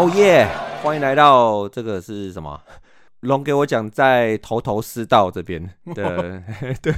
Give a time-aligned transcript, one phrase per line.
[0.00, 0.48] 哦耶！
[0.82, 2.58] 欢迎来到这个是什么？
[3.20, 5.62] 龙给我讲在头头是道这边
[5.94, 6.42] 的，
[6.80, 6.94] 对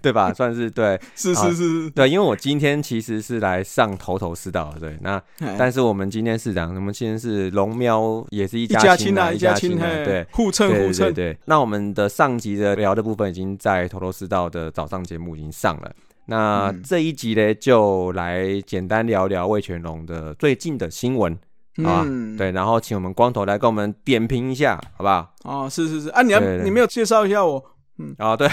[0.00, 0.32] 对吧？
[0.32, 4.98] 算是对， 是好是是，对，因为我今天其实是来上头头是道的，对。
[5.02, 10.26] 那但但是我们今天是讲，我们今天是龙喵，也是一一家亲啊，一一家亲，啊，对。
[10.32, 15.92] 互蹭对对互蹭，对，那我们的上集的聊的部分已经在头头是道的早上节目已经上了。
[16.30, 21.38] 那嗯这一集呢，就来简单聊聊魏全龙的最近的新闻
[21.84, 25.34] 啊，嗯，对，然后请我们光头来跟我们点评一下，好不好？
[25.44, 27.64] 哦，是是是，啊，你要你没有介绍一下我，
[27.98, 28.14] 嗯。
[28.18, 28.48] 哦，对，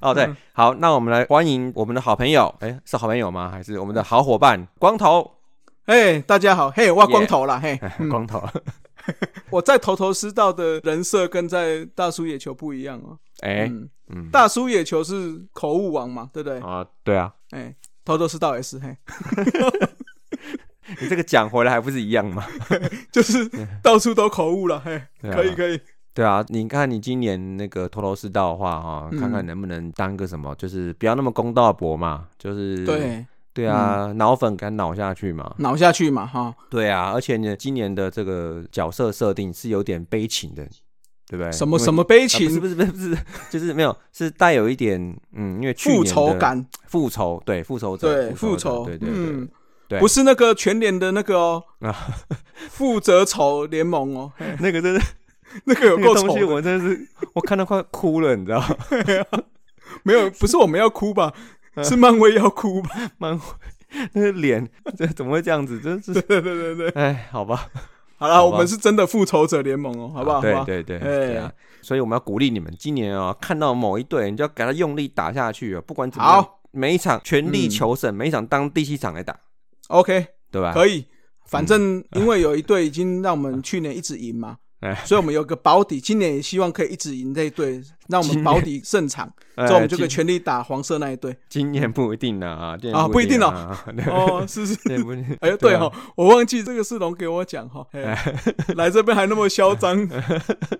[0.00, 3.50] 哦对嗯，好，那我们来欢迎我们的好朋友，哎，是好朋友吗？
[3.50, 5.30] 还是我们的好伙伴光头？
[5.86, 8.42] 哎，大家好，嘿，我光头啦，嘿， 嗯光头，
[9.50, 16.58] 我在头头是道的人设跟在大叔野球不一样哦，哎，嗯，嗯，大叔野球是口误王嘛，对不对？
[16.58, 17.72] 啊，对啊，哎，
[18.04, 18.96] 头头是道也是，嘿，
[21.00, 22.44] 你这个讲回来还不是一样吗？
[23.12, 23.48] 就是
[23.82, 25.34] 到处都口误了，嘿，啊。
[25.34, 25.80] 可以可以，
[26.14, 29.18] 对啊，你看你今年那个头头是道的话，哈，嗯。
[29.20, 40.64] 看看能不能当个什么，就是不要那么公道博嘛，就是对，对啊，脑粉敢脑下去嘛，脑下去嘛，哈，对啊，而且你，今年的这个角色设定是有点悲情的，
[41.26, 41.50] 对不对？
[41.52, 43.18] 什么什么悲啊不是情不是不是不是，
[43.50, 44.98] 就是没有，是带有一点
[45.32, 49.18] 嗯，因为去复仇感，复仇，对复仇者，对，复复仇，对对对。
[49.18, 49.48] 嗯，
[49.88, 51.94] 对，不是那个全联的那个哦啊，
[52.70, 55.00] 负责丑联盟哦， 那个真的
[55.64, 58.76] 那个有够丑，我真的是我看到快哭了，你知道吗？
[60.02, 61.32] 没有，不是我们要哭吧？
[61.74, 62.90] 嗯是漫威要哭吧？
[63.18, 63.40] 漫威
[64.14, 64.66] 那个脸，
[64.96, 65.78] 这怎么会这样子？
[65.78, 67.68] 真是，对对对对，哎，好吧，
[68.16, 70.40] 好了，我们是真的复仇者联盟哦，好不好？
[70.40, 71.52] 对对对哎对啊！
[71.82, 75.82] 所以我们要鼓励你们，今年啊，看到某一队，你就要给他用力打下去啊！
[75.86, 79.38] 不管怎么样，好每一场全力嗯求胜，每一场当第七场来打，
[79.88, 80.72] ，OK，对吧？
[80.72, 81.04] 可以。
[81.46, 91.34] 反正 因为有一队已经让我们去年一直赢嘛哎，所以我们有个保底，今年也希望可以一直赢这一队，让我们保底胜场，哎之后我们就可以全力打黄色那一队。
[91.48, 93.08] 今年不一定啊，今年啊。
[93.08, 93.74] 不一定哦。
[94.08, 94.76] 哦，是是。
[95.40, 97.86] 哎，对哈，我忘记这个是龙给我讲哈，
[98.76, 100.06] 来这边还那么嚣张。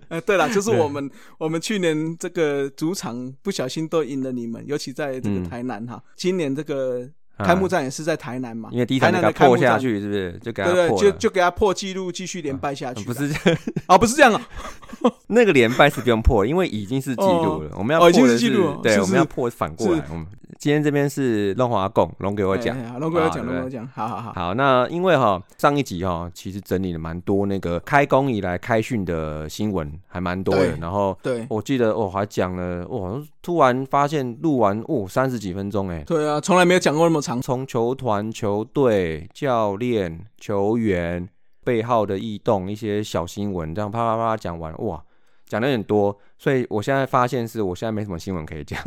[0.08, 5.48] 哎，对了，就是我们我们去年这个主场不小心都赢了你们，尤其在这个嗯。
[5.48, 9.56] 台南哈，今年这个啊开幕战也是在台南嘛，因为第一场给他破。
[9.56, 10.38] 下去，是不是？
[10.42, 13.06] 就给他对对，破了就就给他破纪录，继续连败下去啦。
[13.08, 14.40] 不是这样啊，不是这样啊，
[15.28, 17.70] 那个连败是不用破，因为已经是纪录了。
[17.76, 18.50] 我们要破的是
[18.82, 20.04] 对，我们要破反过来。
[20.10, 20.26] 我们
[20.58, 30.76] 今天这边是龙华贡龙给我讲龙给我讲，龙给我讲，好好好，好，那因为哈上一集哈其实整理了蛮多那个开工以来开训的新闻，还蛮多的。
[30.80, 37.36] 然后对我记得我还讲了哇，突然发现录完哦三十几分钟哎，对啊，从来没有讲过那么长。
[37.46, 41.28] 从球团、球队、教练、球员
[41.62, 45.00] 背后的异动，一些小新闻，这样啪啪啪讲完，哇，
[45.48, 48.78] 讲的有点多，所以我现在发现是我现在没什么新闻可以讲，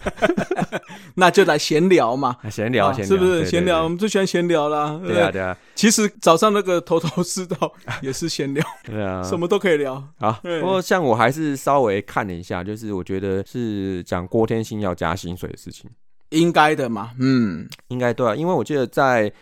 [1.14, 3.84] 那就来闲聊嘛，闲聊，啊闲聊，是不是对闲聊？
[3.84, 3.88] 我？
[3.88, 7.72] 们最喜欢闲聊啦，对啊，对啊，其实早上那个头头是道
[8.02, 10.02] 也是闲聊，对啊，什么都可以聊。
[10.18, 15.90] 好，对不过像我还是稍微看了一下，就是我觉得是讲郭天信要加薪水的事情，
[16.30, 19.32] 应该的嘛，嗯，应该对啊，因为我记得在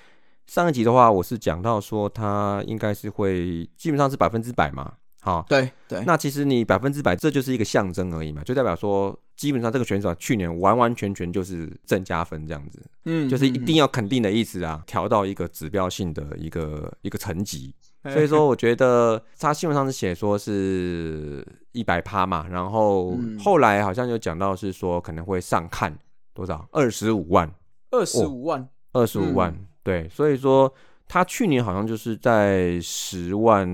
[0.47, 4.93] 上一集的话，我是讲到说他应该是会基本上是百分之百嘛，
[5.27, 17.75] 好，对对，那其实你百分之百，这就是一个象征而已嘛，就代表说，基本上这个选手去年完完全全就是正加分这样子，嗯就是一定要肯定的意思啊，调到一个指标性的一个一个层级。
[18.05, 23.37] 嗯所以说，我觉得他新闻上是写说是一百趴嘛，然后嗯。
[23.41, 25.93] 后来好像有讲到是说可能会上看
[26.33, 27.53] 多少二十五万，
[27.91, 30.73] 二十五万，二十五万，对，所以说
[31.09, 33.67] 他去年好像就是在十万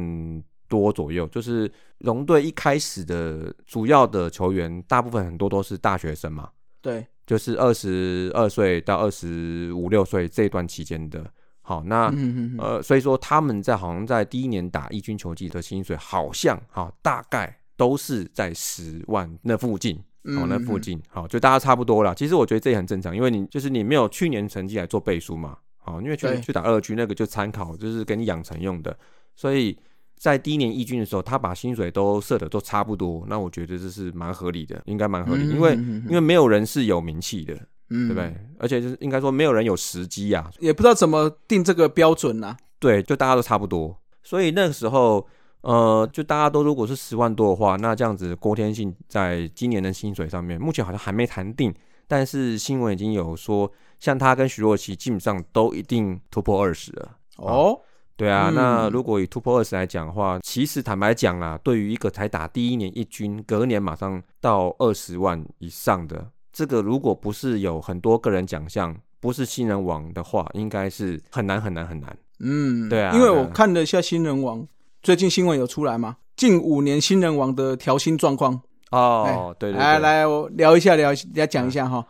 [0.72, 6.48] 多左右，就是龙队一开始的主要的球员，大部分很多都是大学生嘛，
[6.80, 11.30] 对，就是二十二岁到二十五六岁这段期间的。
[11.60, 12.10] 好，那、
[12.58, 20.02] 呃，所以说他们在好像在第一年打一军球季的薪水，好像哈大概都是在十万那附近。
[20.24, 22.14] 哦，那附嗯，近，好，就大家差不多了。
[22.14, 28.96] 其实我觉得这也很正常，因为你就是你没有去年成绩来做背书嘛，好，因为去年去打二军那个就参考，就是给你养成用的，
[29.34, 29.76] 所以
[30.22, 38.32] 在第一年义军的时候，他把薪水都设的都差不多，那我觉得这是蛮合理的，应该蛮合理，因为嗯因为没有人是有名气的，对对不对？？
[38.60, 42.56] 而且就是应该说没有人有时机啊，也不知道怎么定这个标准呐。
[42.78, 45.26] 对，就大家都差不多，所以那个时候。
[45.62, 51.72] 呃，就大家都如果是十万多的话，那这样子郭天信在今年的薪水上面，目前好像还没谈定，
[52.08, 53.70] 但是新闻已经有说，
[54.00, 57.16] 像他跟徐若琪基本上都一定突破二十了。
[57.36, 57.80] 哦，
[58.22, 72.16] 对啊，那嗯如果以突破二十来讲的话，其实坦白讲啦，对于一个才打第一年一军，隔年马上到二十万以上的，这个如果不是有很多个人奖项，不是新人王的话，应该是很难很难很难。
[72.38, 74.64] 嗯，对啊因为我看了一下新人王，
[75.02, 78.60] 最近新闻有出来嘛，近五年新人王的调薪状况。
[78.92, 82.06] 哦，对来来，我聊一下，聊一下来讲一下哈。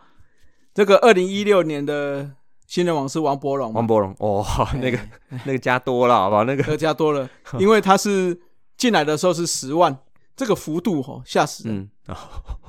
[0.75, 2.29] 这个二零一六年的
[2.73, 4.43] 新人王是王柏荣，王柏荣，哦，
[4.81, 4.97] 那个
[5.45, 6.43] 那个加多了，好不好？
[6.43, 7.29] 那个呃加多了，
[7.59, 8.35] 因为他是
[8.75, 9.95] 进来的时候是十万，
[10.35, 12.17] 这个幅度哈吓死人，嗯，哦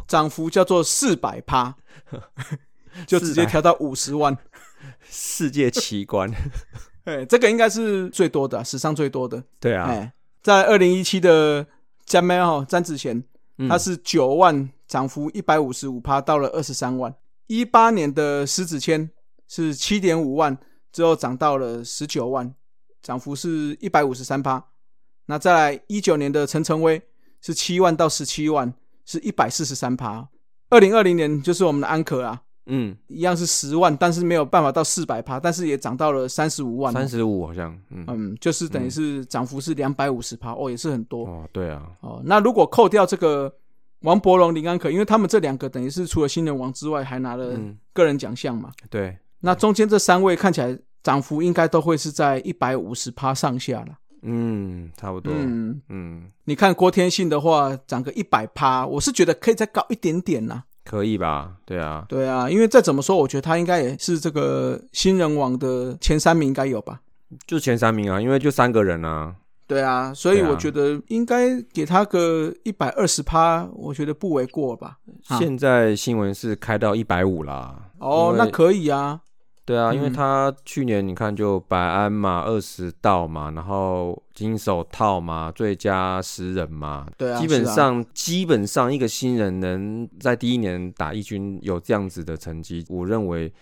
[0.06, 1.74] 涨幅叫做四百趴，
[3.08, 4.36] 就直接调到五十万。
[5.08, 6.30] 世界奇观，
[7.04, 9.42] 哎，这个应该是最多的啊，史上最多的。
[9.58, 10.12] 对啊，哎，
[10.42, 11.66] 在二零一七的
[12.04, 13.24] 詹妹哈詹子贤，
[13.56, 13.70] 嗯。
[13.70, 17.14] 他是九万，涨幅一百五十五趴，到了二十三万。
[17.46, 19.10] 一八年的石子谦
[19.54, 20.58] 是七点五万，
[20.90, 22.52] 之后涨到了十九万，
[23.00, 24.64] 涨幅是一百五十三趴。
[25.26, 27.00] 那再来一九年的陈诚威
[27.40, 28.74] 是七万到十七万，
[29.04, 30.28] 是一百四十三趴。
[30.70, 36.98] 二零二零年就是我们的安可啊，嗯，一样是十万，但是没有办法到四百趴，但是也涨到了三十五万哦。
[36.98, 41.26] 三十五好像，嗯，嗯，就是等于是涨幅是两百五十趴，哦，也是很多。
[41.26, 43.54] 哦，对啊，哦，那如果扣掉这个
[44.00, 48.72] 王伯荣、林安可，因为他们这两个等于是除了新人王之外，还拿了嗯，个人奖项嘛。
[48.90, 53.98] 对，那中间这三位看起来涨幅应该都会是在一百五十趴上下了。
[54.22, 60.64] 嗯，差不多，嗯嗯，你看郭天信的话，涨个一百趴，我是觉得可以再高一点点啦。
[60.82, 61.56] 可以吧？
[61.66, 67.00] 对啊，对啊，因为再怎么说，我觉得他应该也是这个新人王的前三名，应该有吧？
[67.46, 69.34] 就前三名啊，因为就三个人啊，
[69.66, 74.98] 对啊，所以我觉得应该给他个一百二十趴，我觉得不为过吧。
[75.28, 77.90] 啊现在新闻是开到一百五啦。
[77.98, 79.20] 哦，那可以啊。
[79.66, 93.52] 对啊，因为嗯他去年你看就百安嘛，二十道嘛，然后金手套嘛，最佳十人嘛，对啊，基本上、基本上一个新人能在第一年打一军有这样子的成绩，我认为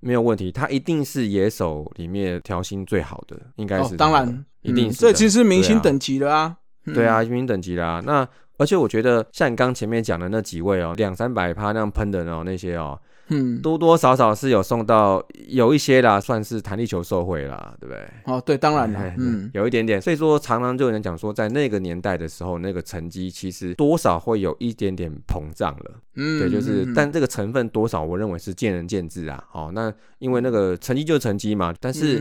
[0.00, 0.50] 没有问题。
[0.50, 6.56] 他一定是野手里面调薪最好的，应该哦是、，当然，嗯一定是的这其实是明星等级的啊。
[6.86, 8.02] 嗯对啊，，明星等级啦。
[8.04, 8.26] 那
[8.58, 13.00] 而且我觉得像你刚前面讲的那几位哦，两三百趴那样喷的哦，那些哦，
[13.32, 18.06] 嗯，多多少少是有送到有一些啦，算是弹力球受贿啦，对不对？
[18.26, 26.00] 哦，对，当然嗯，有一点点，所以说常常就有人讲说，在那个年代的时候，那个成绩其实多少会有一点点膨胀了。
[26.14, 29.42] 嗯，对，就是，嗯但这个成分多少，我认为是见仁见智啊。
[29.52, 32.20] 哦，那因为那个成绩就是成绩嘛，但是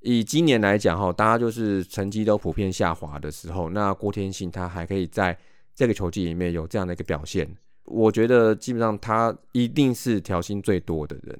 [0.00, 5.36] 以今年来讲，哈，大家就是成绩都普遍下滑的时候，那郭天信他还可以在
[5.74, 7.48] 这个球季里面有这样的一个表现，
[7.84, 11.38] 我觉得基本上他一定是调薪最多的人。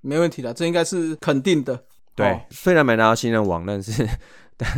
[0.00, 1.84] 没问题的，这应该是肯定的。
[2.14, 4.08] 对，哦虽然没拿到新人王，但是
[4.56, 4.68] 但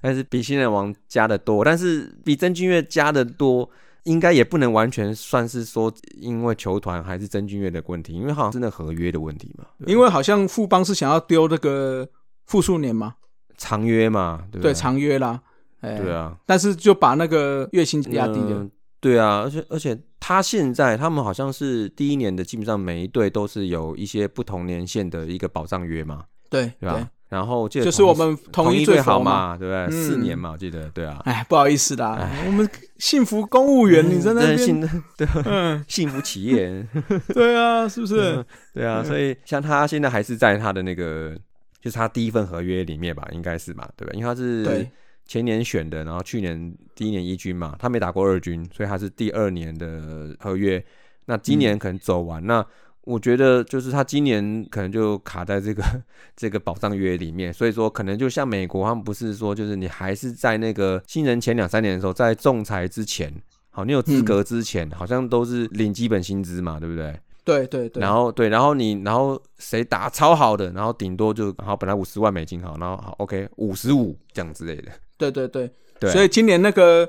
[0.00, 3.68] 但是比新人王加的多，但是比曾俊岳加的多，
[4.04, 12.06] 应该也不能完全算是说因为球团还是曾俊岳的问题，因为好像真的合约的问题嘛，因为好像富邦是想要丢那个
[12.44, 13.16] 复数年嘛，
[13.56, 14.74] 长约嘛，对？
[14.74, 15.42] 长约啦，
[15.80, 18.70] 哎，对，啊，但是就把那个月薪压低了嗯。
[19.00, 27.08] 对啊，而且而且他现在他们好像是第一年的，基本上每一队都是有一些不同年限的一个保障约嘛，对对吧？
[27.28, 29.48] 然后记得就是我们统统一最最好嘛。
[29.48, 29.78] 嘛，对不对？
[29.86, 31.20] 嗯四年嘛，我记得，对啊。
[31.24, 32.68] 哎，不好意思啦哎，我们
[32.98, 36.86] 幸福公务员，你在那边，真的幸对嗯，幸福企业，
[37.34, 38.44] 对啊，是不是？
[38.72, 41.36] 对啊，嗯所以像他现在还是在他的那个，
[41.80, 44.12] 就是他第一份合约里面吧，应该是嘛，对吧？
[44.14, 44.88] 因为他是对
[45.26, 50.82] 前年选的，然后去年第一年一军嘛，他没打过二军，所以他是第二年的合约。
[51.26, 52.64] 那今年可能走完，那
[53.02, 55.82] 我觉得就是他今年可能就卡在这个
[56.36, 63.32] 这个保障约里面，所以说可能就像美国，他们不是说就是你还是在那个新人前两三年的时候，在仲裁之前，
[63.70, 67.18] 好，你有资格之前，好像都是领基本薪资嘛，对不对？
[67.46, 74.90] 对对对，然后对，然后你然后谁打超好的，然后顶多就然后本来五十万美金好，然后好 OK 五十五这样之类的。
[75.16, 76.10] 对对对，对。
[76.10, 77.08] 啊，所以今年那个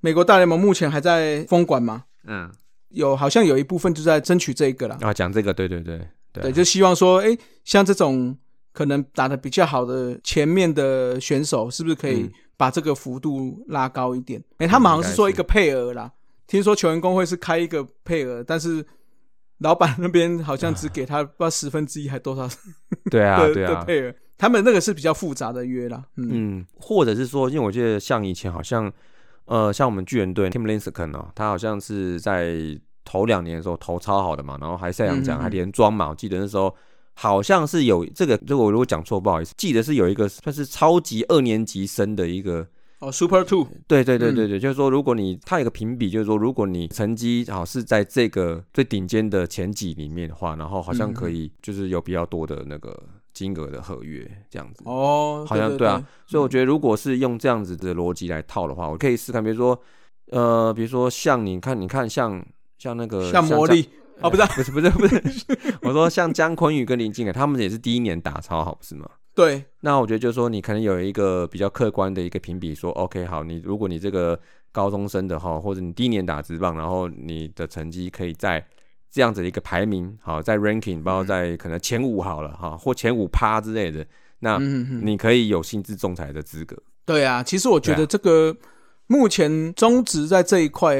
[0.00, 2.48] 美国大联盟目前还在封管嘛，嗯，
[2.90, 4.98] 有好像有一部分就在争取这个了。
[5.00, 6.04] 啊讲这个，对对对对。
[6.04, 6.08] 啊
[6.44, 8.36] 对，就希望说，哎，像这种
[8.72, 12.32] 可能打的比较好的前面的选手，是不是可以嗯。
[12.58, 14.42] 把这个幅度拉高一点？
[14.58, 15.14] 哎、他们好像是。
[15.16, 16.10] 说一个配额啦，
[16.48, 18.84] 听说球员工会是开一个配额，但是
[19.58, 22.48] 老板那边好像只给他不知道十分之一还多少
[23.10, 26.04] 对啊的对啊，的配额，他们那个是比较复杂的约啦。
[26.16, 26.28] 嗯，
[26.60, 28.92] 嗯，或者是说，因为我记得像以前好像
[29.46, 32.56] 呃，像我们巨人队 Tim Lincecum 哦，他好像是在
[33.04, 36.74] 头两年的时候投超好的嘛，然后还赛扬奖嗯嗯嗯还连庄嘛，我记得那时候
[37.14, 42.66] 好像是有这个，这个我如果讲错不好意思，记得是有一个算是超级二年级生的一个。
[43.00, 53.00] 哦，Super Two，对对对对对，就是说，如果你它有个评比，就是说，如果你成绩好是在这个最顶尖的前几里面的话，然后好像可以就是有比较多的那个
[53.32, 54.82] 金额的合约这样子。
[54.84, 59.80] 哦，好像对啊，所以我觉得如果是用这样子的逻辑来套的话，我可以试看，比如说，
[60.30, 62.44] 呃，比如说像你看，你看像
[62.78, 63.88] 像那个像魔力
[64.20, 65.46] 哦，不是不是不是不是，
[65.82, 69.08] 我说像姜昆宇跟林敬凯，他们也是第一年打超好，不是吗？
[69.38, 74.36] 对，那我觉得就是说，你可能有一个比较客观的一个评比，说 OK 好，你如果你这个
[74.72, 78.66] 高中生的哈，或者你第一年打职棒，然后你的成绩可以在
[79.08, 84.04] 这样子的一个排名，好，在 ranking，包括在可能前五好了哈，或前五趴之类的，
[84.40, 86.76] 那你可以有薪资仲裁的资格。
[87.06, 88.56] 对啊，其实我觉得这个
[89.06, 90.96] 目前中职在这一块，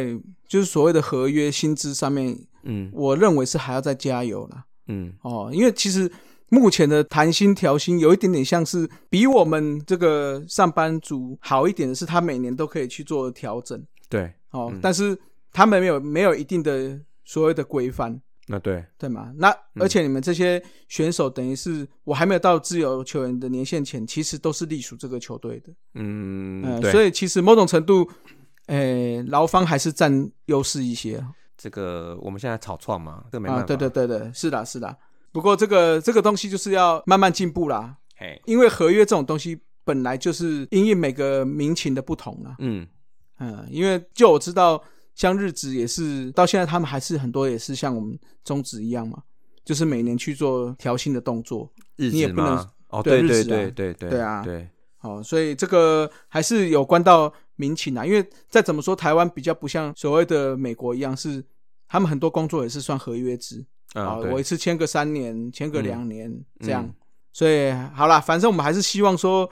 [0.46, 4.64] 就是所谓的合约薪资上面，嗯，我认为是还要再加油了。
[4.86, 6.08] 嗯，哦，因为其实。
[6.50, 13.82] 目前的谈薪调薪有一点点像是比我们这个上班族好一点的是，他每年都可以去做调整。
[14.08, 15.18] 对，哦，但是
[15.52, 18.20] 他们没有没有一定的所谓的规范。
[18.50, 19.30] 那对对嘛？
[19.36, 25.70] 那而且你们这些选手等于是我还没有到自由球员的年限前，其实都是隶属这个球队的。
[25.92, 28.08] 嗯，所以其实某种程度，
[28.68, 31.22] 诶，劳方还是占优势一些。
[31.58, 33.64] 这个我们现在草创嘛，这个没办法。
[33.64, 34.96] 对对对对，是的，是的。
[35.32, 37.96] 不过这个这个东西就是要慢慢进步啦，
[38.44, 42.56] 因为合约这种东西本来就是因应每个民情的不同啊。
[42.58, 42.86] 嗯
[43.38, 44.82] 嗯，因为就我知道，
[45.14, 49.22] 像日子也是到现在，他们还是很多也是像我们中职一样嘛，
[49.64, 51.70] 就是每年去做调薪的动作。
[51.96, 52.68] 日子吗？
[52.88, 54.68] 哦，对对对对对，对啊，对。
[54.96, 61.44] 好，所以这个还是有关到民情啊，因为再怎么说，台湾比较不像所谓的美国一样，是
[61.86, 63.64] 他们很多工作也是算合约制。
[63.94, 66.88] 啊，我一次签个三年，签个两年这样，
[67.32, 69.48] 所以好啦，反正我们还是希望说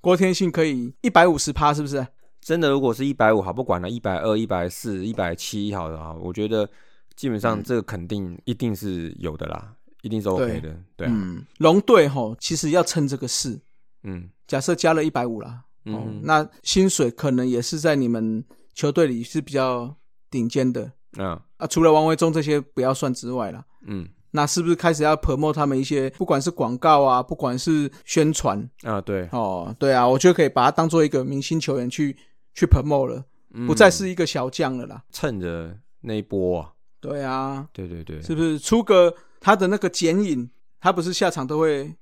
[0.00, 2.06] 郭天信可以一百五十趴，是不是？
[2.40, 6.68] 真的，如果是一百五，好不管了，一百二、一百四、一百七，好的啊，我觉得
[7.14, 10.74] 基本上这个肯定一定是有的啦，一定是 OK 的。
[10.96, 13.60] 对，嗯，龙队吼，其实要趁这个事，
[14.04, 18.42] 嗯，假设加了一百五啦，嗯，那薪水可能也是在你们
[18.72, 19.94] 球队里是比较
[20.30, 20.92] 顶尖的。
[21.18, 21.66] 啊啊！
[21.66, 29.00] 除了王维忠这些不要算之外啦，嗯，那是不是开始要 promote 他们一些，不管是广告啊，不管是宣传啊？
[29.00, 32.16] 对，哦，对啊，我觉得可以把他当做一个明星球员去
[32.54, 33.24] 去 promote 了，
[33.66, 35.02] 不再是一个小将了啦。
[35.12, 40.50] 趁着那一波啊，对啊，对对对，是不是出个他的那个剪影？
[40.80, 41.94] 他不是下场都会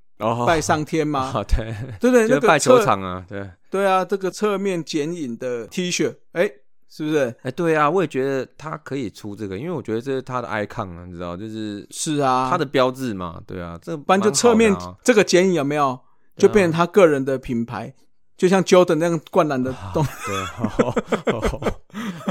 [0.47, 1.33] 拜上天吗？
[1.49, 6.49] 对对对，那个拜球场啊，对对啊，这个侧面剪影的 T 恤，哎。
[6.90, 7.35] 是不是？
[7.42, 15.99] 哎，对啊，我也觉得他可以出这个，因为我觉得这是他的 icon 啊，你知道，就是是啊，他的标志嘛，对啊，这不然就侧面这个剪影有没有，
[16.37, 17.95] 就变成他个人的品牌，
[18.37, 21.33] 就像 Jordan 那样灌篮的动，对，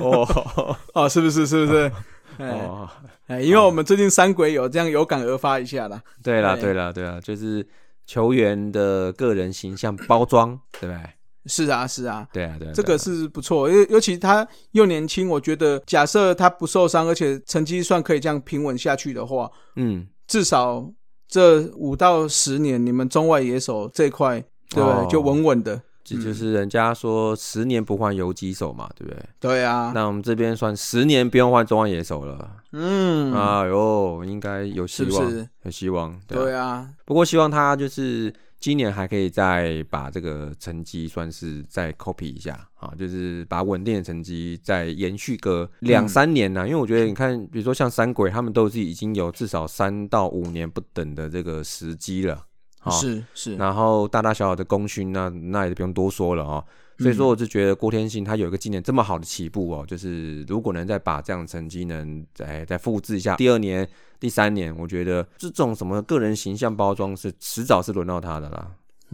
[0.01, 1.45] 哦哦，是不是？
[1.45, 1.91] 是不是？
[2.39, 2.89] 哦，
[3.27, 6.01] 哎，因为我们最近三鬼有这样有感而发一下啦。
[6.23, 7.67] 对啦，对啦，对啦，就是
[8.05, 11.16] 球员的个人形象包装，对不对？
[11.48, 20.89] 是啊，是啊，对啊，对，这个是不错，因为尤其他又年轻，我觉得假设他不受伤，而且成绩算可以这样平稳下去的话，嗯，至少
[21.27, 24.39] 这五到十年，你们中外野手这块，
[24.70, 25.08] 对不对？
[25.08, 25.82] 就稳稳的。
[26.04, 29.24] 这就是人家说十年不换游击手嘛，对不对？
[29.39, 29.92] 对啊。
[29.94, 32.50] 那我们这边算十年不用换中外野手了。
[32.72, 36.18] 嗯，哎呦，应该有希望，有希望。
[36.25, 36.88] 对啊。
[37.04, 38.34] 不过希望他就是。
[38.59, 46.67] 今年还可以再把这个成绩算是再 copy 一下啊，就是把稳定的成绩再延续个两三年呢。
[46.67, 52.45] 因为我觉得你看，比如说像三鬼，他们都是已经有至少三到五年不等的这个时机了。
[52.91, 53.55] 是是。
[53.55, 56.63] 然后大大小小的功勋，那那也不用多说了哦。
[57.00, 63.88] 所以说，我就觉得郭天信他有一个今年这么好的起步哦，就是如果能再把这样的成绩能再再复制一下，第二年。
[64.19, 68.72] 第三年，我觉得这种什么个人形象包装是迟早是轮到他的啦。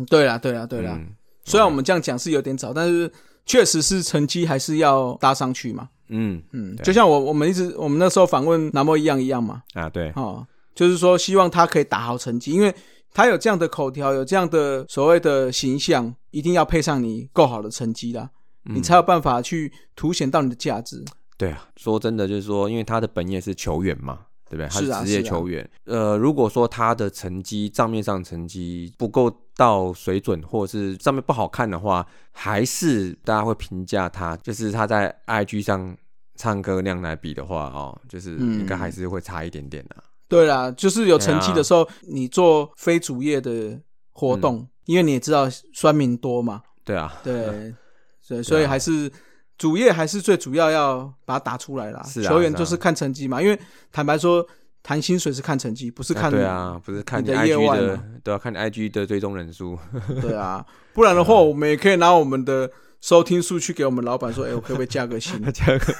[0.09, 0.97] 对啦，对啦，对啦。
[1.43, 3.11] 虽然我们这样讲是有点早，但是
[3.45, 5.89] 确实是成绩还是要搭上去嘛。
[6.07, 9.61] 嗯嗯，就像我我们一直我们那时候访问南莫一样一样嘛。
[9.73, 10.09] 啊，对。
[10.15, 12.73] 哦，就是说希望他可以打好成绩，因为
[13.13, 18.29] 他有这样的口条，有这样的所谓的形象，一定要配上你够好的成绩啦，
[18.63, 21.05] 你才有办法去凸显到你的价值。
[21.37, 24.25] 对啊，说真的，就是说，因为他的本业是球员嘛。
[24.49, 24.67] 对不对？
[24.69, 25.67] 他是职业球员。
[25.85, 35.97] 呃，如果说他的成绩账面上成绩不够到水准，或者是上面不好看的话，还是大家会评价他，就是他在 IG 上
[36.35, 39.95] 唱歌那样来比的话，哦，就是应该还是会差一点点的。
[40.33, 43.79] 对啦，就是有成绩的时候，你做非主业的
[44.11, 47.73] 活动，因为你也知道酸民多嘛，对啊，对，
[48.21, 49.11] 所以，所以还是
[49.57, 52.01] 主业还是最主要要把它打出来啦。
[52.23, 53.57] 球员就是看成绩嘛，因为
[53.91, 54.45] 坦白说，
[54.81, 59.77] 谈薪水是看成绩，不是看对啊，不是看你你的业 IG 的外嘛，对啊，看你 IG 的追踪人数，
[60.21, 62.69] 对啊，不然的话，我们也可以拿我们的
[63.03, 65.37] 收听数去给我们老板说，哎、 我可不可以加个薪？
[65.51, 65.93] 加个，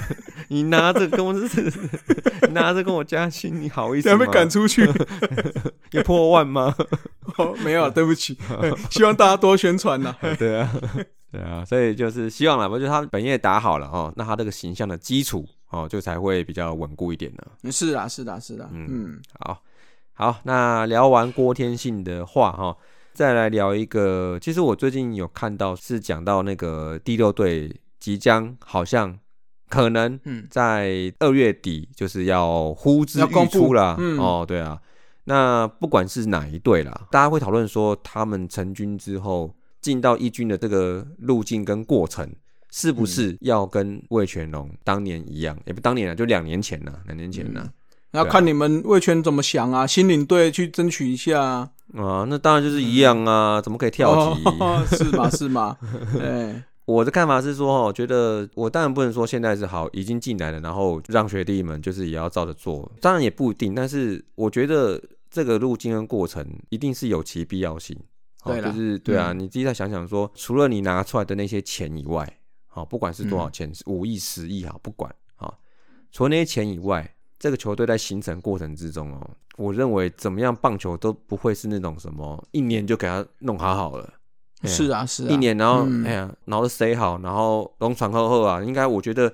[0.48, 1.33] 你拿着跟我
[2.51, 4.25] 拿着跟我加薪，你好意思这样吗？
[4.25, 4.89] 被赶出去？
[5.91, 6.74] 有破万吗？
[7.38, 8.38] 哦，没有，对不起，
[8.89, 10.15] 希望大家多宣传呐。
[10.39, 10.74] 对啊，
[11.29, 17.69] 对啊，所以就是希望啦，我觉得他本业打好了哦，那他这个形象的基础哦，就才会比较稳固一点呢。
[17.69, 19.62] 是啊，是的，是的，嗯，好，
[20.13, 22.77] 好，那聊完郭天信的话哈，
[23.13, 29.17] 再来聊一个，其实我最近有看到是讲到那个第六队即将好像
[29.70, 33.96] 可能嗯在二月底就是要呼之欲出啦。
[34.00, 34.82] 嗯哦，对啊，
[35.25, 42.29] 那不管是哪一队啦，大家会讨论说他们成军之后进到一军的这个路径跟过程。
[42.75, 45.55] 是不是要跟魏全龙当年一样？
[45.67, 47.72] 也不当年了，就两年前了，两年前了。
[48.10, 51.70] 那对啊看你们魏全怎么想啊，新领队去争取一下啊。
[51.95, 54.43] 啊，那当然就是一样啊，怎么可以跳级？
[54.59, 55.29] 哦是吗？
[55.31, 55.77] 是吗？
[56.19, 67.97] 哎，我的看法是说，哦，我觉得我当然不能说现在是好，已经进来了，然后让学弟们就是也要照着做，当然也不一定，但是我觉得这个路径跟过程一定是有其必要性。
[68.45, 72.27] 对啦就是对啊，嗯你自己再想想说，除了你拿出来的那些钱以外，
[72.67, 75.53] 好，不管是多少钱，五亿、十亿，好，不管，啊，
[76.12, 77.12] 除了那些钱以外，
[77.43, 84.13] 这个球队在形成过程之中哦，我认为怎么样棒球都不会是那种什么一年就给他弄好好了。
[84.63, 89.29] 是啊，是啊，一年，然后、嗯哎呀，然后塞好，然后龙传后后啊，应该我觉得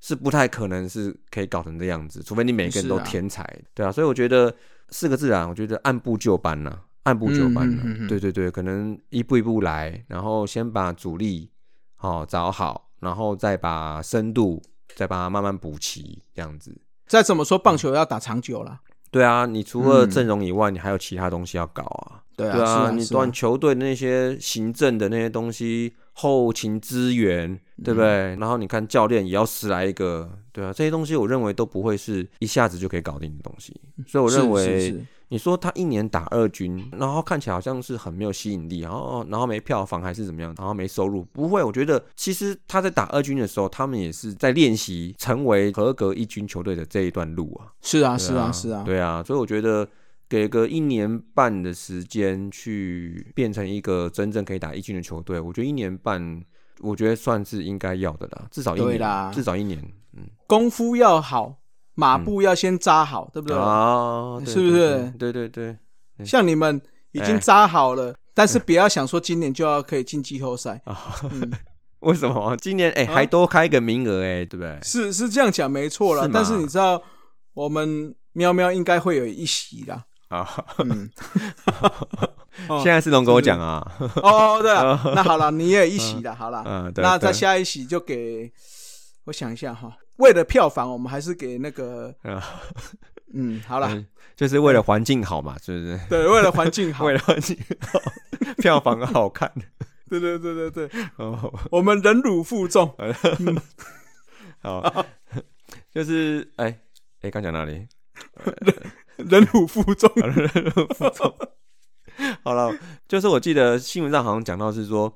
[0.00, 4.52] 是不太可能是可以搞成这样子，除非你每个人都天才，对啊，所以我觉得
[4.88, 11.48] 四个字啊，我觉得按部就班呐、按部就班呐、嗯嗯嗯嗯对对对，可能一步一步来，然后先把主力
[11.94, 14.60] 好、找好，然后再把深度
[14.96, 16.76] 再把它慢慢补齐，这样子。
[17.12, 18.80] 再怎么说，棒球要打长久了。
[19.10, 22.22] 对啊，你除了嗯阵容以外，你还有其他东西要搞啊。
[22.34, 28.08] 对啊，对是啊，你是啊断球队那些行政的那些东西、后勤资源，对不对？
[28.08, 33.78] 嗯然后你看教练也要十来一个，对啊，这些东西我认为都不会是一下子就可以搞定的东西。
[34.06, 41.64] 所以我认为，你说他一年打二军，然后看起来好像是很没有吸引力，然后然后没票房还是怎么样，然后没收入，不会。
[41.64, 47.72] 我觉得其实他在打二军的时候，他们也是在练习成为合格一军球队的这一段路啊。
[47.80, 49.88] 是啊，对是啊，是啊，对啊，所以我觉得
[50.28, 56.44] 给个一年半的时间去变成一个真正可以打一军的球队，我觉得一年半，
[56.80, 61.56] 我觉得算是应该要的啦，至少一年，至少一年，嗯，功夫要好，
[61.94, 63.56] 马步要先扎好，对不对？
[63.56, 65.12] 啊，对是不是？
[65.18, 65.76] 对对对
[66.16, 66.80] 对像你们
[67.12, 67.38] 已经哎。
[67.38, 70.80] 扎好了，但是不要想说今年就要可以进季后赛，
[72.00, 72.56] 为什么？
[72.56, 73.14] 今年哎、啊？
[73.14, 74.78] 还多开一个名额哎、对不对？
[74.82, 76.28] 是是这样讲没错啦是。
[76.28, 76.32] 吗？
[76.34, 77.02] 但是你知道，
[77.54, 80.04] 我们喵喵应该会有一席啦。
[80.28, 81.10] 啊，嗯，
[82.68, 82.80] 哦。
[82.82, 83.86] 现在是龙跟我讲啊，
[84.22, 88.50] 哦，对了，那好了，你也有一席了，好了，那对在下一席就给，
[89.24, 89.92] 我想一下哈，
[90.22, 92.40] 为了票房，我们还是给那个，啊
[93.34, 94.06] 嗯，好了，嗯
[94.36, 96.00] 就是为了环境好嘛，是不是？
[96.08, 97.04] 对，为了环境好。
[97.04, 98.00] 为，了环境好，
[98.58, 99.52] 票房好看。
[100.08, 101.52] 对对对对对，哦。
[101.70, 102.94] 我们忍辱负重，
[104.62, 105.04] 好，
[105.92, 106.78] 就是哎
[107.22, 107.88] 哎，刚讲哪里？
[109.16, 110.08] 忍辱负重。
[110.14, 110.30] 忍
[110.74, 111.34] 辱负重，
[112.44, 112.72] 好了，
[113.08, 115.12] 就是我记得新闻上好像讲到是说，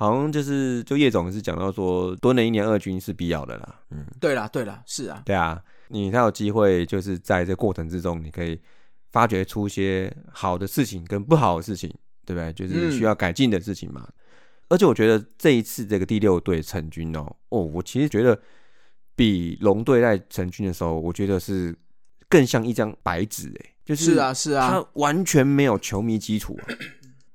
[0.00, 3.80] 好像就是就叶总是讲到说，多了一年二军是必要的啦。
[3.90, 8.58] 嗯，对啦对啦，是啊，对啊，你才有机会就是在这过程之中，你可以
[9.10, 12.50] 发掘出一些好的事情跟不好的事情，对不对？
[12.54, 14.08] 就是需要改进的事情嘛。
[14.70, 18.40] 而且我觉得这一次这个第六队成军哦，哦，我其实觉得
[19.14, 21.76] 比龙队在成军的时候，我觉得是
[22.26, 26.64] 更像一张白纸哎，就是是啊是啊，他完全没有球迷基础、啊，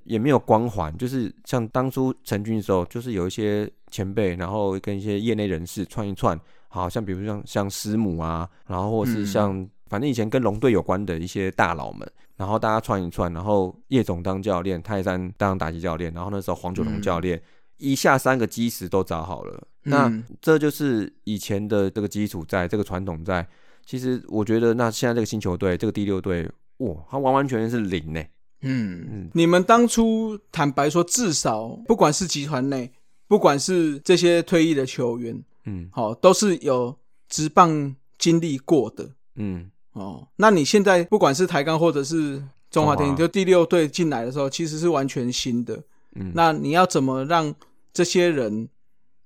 [0.05, 6.39] 也没有光环，就是像当初成军的时候，就是有一些前辈，然后跟一些业内人士串一串，
[6.69, 17.41] 好像比如像像师母啊，然后或是嗯像、反正以前跟龙队有关的一些大佬们，然后大家串一串，然后叶总当教练，泰山当打击教练，然后那时候黄九龙嗯教练。
[17.77, 23.45] 一下三个基石都找好了，那嗯这就是以前的这个基础在，这个传统在。
[23.85, 28.23] 其实我觉得，那现在这个新球队，这个第六队，哇，它完完全全是零呢。
[28.65, 29.08] 嗯。
[29.10, 32.91] 嗯，你们当初坦白说，至少不管是集团内，
[33.28, 35.89] 不管是这些退役的球员，嗯。
[35.93, 36.97] 好、都是有
[37.30, 39.10] 职棒经历过的。
[39.36, 39.71] 嗯。
[39.93, 45.82] 哦，那你现在不管是台钢或者是中华电信，就第六队进来的时候，其实是完全新的。
[46.15, 47.56] 嗯，那你要怎么让
[47.93, 48.67] 这些人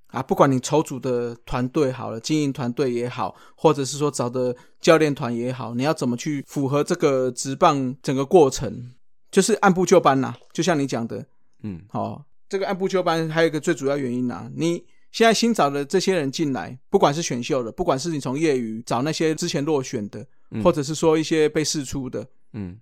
[0.08, 8.92] 啊，不管你筹组的团队好了，经营团队也好，或者是说找的教练团也好，你要怎么去符合这个职棒整个过程，
[9.32, 11.26] 就是按部就班啦、就像你讲的，
[11.64, 22.80] 嗯哦，这个按部就班还有一个最主要原因啊，你现在新找的这些人进来，不管是选秀的，不管是你从业余找那些之前落选的，嗯或者是说一些被试出的，嗯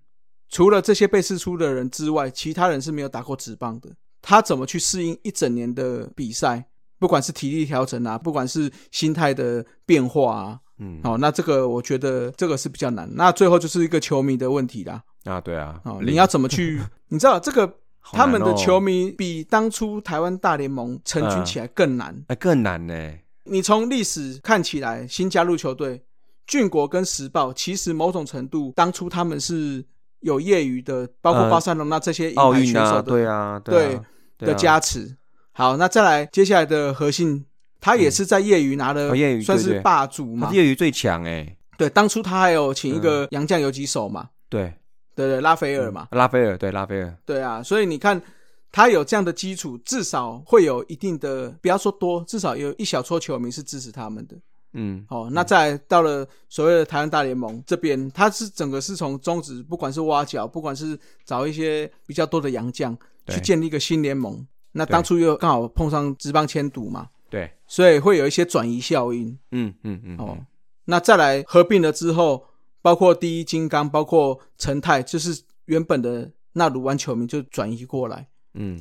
[0.48, 3.90] 除了这些被试出的人之外，其他人是没有打过职棒的。
[4.22, 6.66] 他怎么去适应一整年的比赛？
[6.98, 13.08] 不管是体力调整啊，不管是心态的变化啊，嗯，哦，那这个我觉得这个是比较难。
[13.14, 15.04] 那最后就是一个球迷的问题啦。
[15.24, 16.80] 啊，对啊，哦，你要怎么去？
[17.08, 18.54] 你知道这个他们的哦。
[18.56, 22.16] 球迷比当初台湾大联盟成军起来更难。
[22.28, 23.12] 哎更难呢，
[23.44, 26.02] 你从历史看起来，新加入球队
[26.46, 29.84] 俊国跟时报，其实某种程度当初他们是
[30.20, 34.04] 有业余的，包括呃巴塞隆那这些银奥运选手的、对啊，对啊
[34.38, 34.56] 对的啊。
[34.56, 35.16] 加持。
[35.52, 37.44] 好，那再来接下来的核心，
[37.80, 40.46] 他也是在业余拿了哦业余算是霸主嘛。
[40.48, 40.54] 他。
[40.54, 43.00] 业余最强哎，对，当初他还有请一嗯。
[43.00, 44.72] 个洋将游击手嘛，对，
[45.18, 48.22] 对对，拉斐尔嘛，拉斐尔对拉斐尔，对啊，所以你看。
[48.70, 54.36] 他有这样的基础，至少会有一定的，不要说多，至少有一小撮球迷是支持他们的。
[54.74, 62.94] 嗯哦，那再来到了所谓的台湾大联盟这边，它是整个是从中职，不管是挖角，不管是找一些比较多的洋将
[63.28, 64.46] 去建立一个新联盟。
[64.72, 69.28] 那当初又刚好碰上职棒迁赌嘛，对，所以会有一些转移效应。
[69.52, 70.36] 嗯嗯嗯哦，
[70.84, 72.44] 那再来合并了之后，
[72.82, 78.26] 包括第一金刚，包括陈泰，就是原本的那鲁湾球迷就转移过来。
[78.54, 78.80] 嗯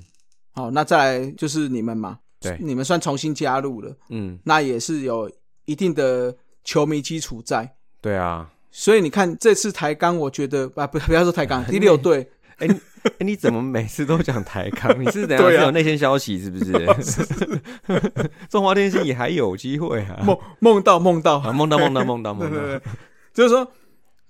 [0.54, 5.30] 好、那再来就是你们嘛，对你们算重新加入了，嗯那也是有
[5.66, 7.76] 一定的球迷基础在。
[8.02, 12.68] 对啊，所以你看这次台钢，我觉得啊，不不要说台钢， 第六队哎
[13.20, 14.92] 你怎么每次都讲台康？
[15.00, 16.88] 你是怎样对啊是有内线消息是不是？
[18.50, 20.20] 中华电信也还有机会啊！
[20.26, 22.86] 梦梦到梦到，啊梦到梦到梦到梦对对对到，，
[23.34, 23.72] 就是说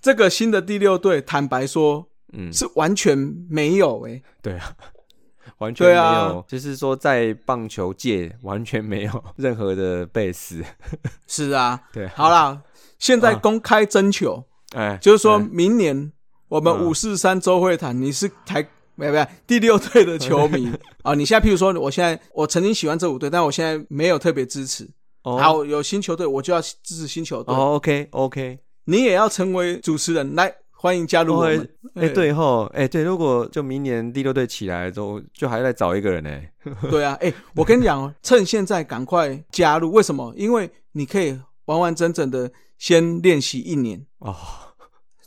[0.08, 3.18] 这个新的第六队，坦白说嗯，是完全
[3.50, 4.74] 没有诶、对啊，
[5.60, 10.64] 完全没有，就是说在棒球界完全没有 任何的 base。
[11.28, 12.62] 是啊，对，好啦，
[12.98, 13.40] 现在啊。
[13.44, 14.42] 公开征求，
[14.74, 15.48] 哎，就是说哎。
[15.52, 16.14] 明年
[16.48, 18.66] 我们嗯五四三周会谈，你是台。
[18.96, 20.72] 没有没有第六队的球迷。
[21.04, 24.90] 啊，你现在譬如说，我现在我曾经喜欢这五队，但我现在没有特别支持。
[25.24, 25.38] 哦。
[25.38, 27.54] 好，有新球队，我就要支持新球队。
[27.54, 28.58] 哦，OK OK，
[28.90, 31.70] 你也要成为主持人，来欢迎加入我们。
[31.96, 36.42] 哎，对吼，哎对，如果就明年第六队起来之后，就还在找一个人呢。
[36.90, 39.92] 对啊，哎、我跟你讲哦，趁现在赶快加入。
[39.92, 40.34] 为什么？
[40.38, 44.06] 因为你可以完完整整的先练习一年。
[44.20, 44.34] 哦，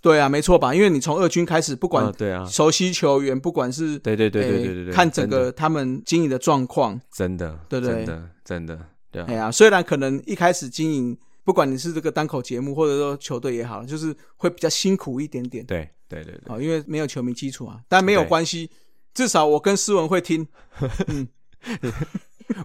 [0.01, 0.75] 对啊，没错吧？
[0.75, 6.99] 因为你从二军开始，不管啊对啊，熟悉球员，不管是对对对对哎对对对，看整个他们经营的状况。
[7.13, 8.81] 真的，对不对真的真的，
[9.13, 11.19] 对啊，哎呀，虽然可能一开始经营，
[11.51, 15.67] 不管你是这个单口节目，或者说球队也好，就是会比较辛苦一点点。
[15.67, 18.71] 对对对对，哦，因为没有球迷基础啊，但没有关系，
[19.13, 20.47] 至少我跟思文会听。
[21.09, 21.27] 嗯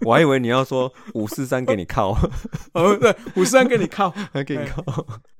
[0.02, 2.12] 我还以为你要说五四三给你靠，
[2.74, 4.12] 哦，对，五四三给你靠。
[4.32, 4.84] 还 给你靠，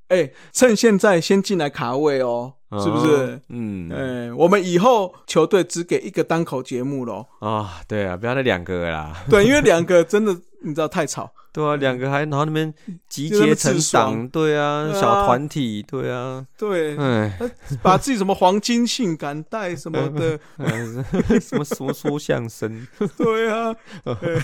[0.10, 3.42] 哎、趁现在先进来卡位哦，是不是？
[3.50, 7.28] 嗯哎、我们以后球队只给一个单口节目咯。
[7.40, 11.32] 啊，对啊，不要那两个啦， 对，因为两个真的你知道太吵。
[11.52, 12.74] 对啊，两个还然后那边
[13.08, 17.40] 集结成党，对啊，小团体，对啊，对，哎，
[17.82, 22.86] 把自己什么黄金性感带什么的， 哎什么什么说相声，
[23.18, 23.74] 对啊。
[24.04, 24.38] 对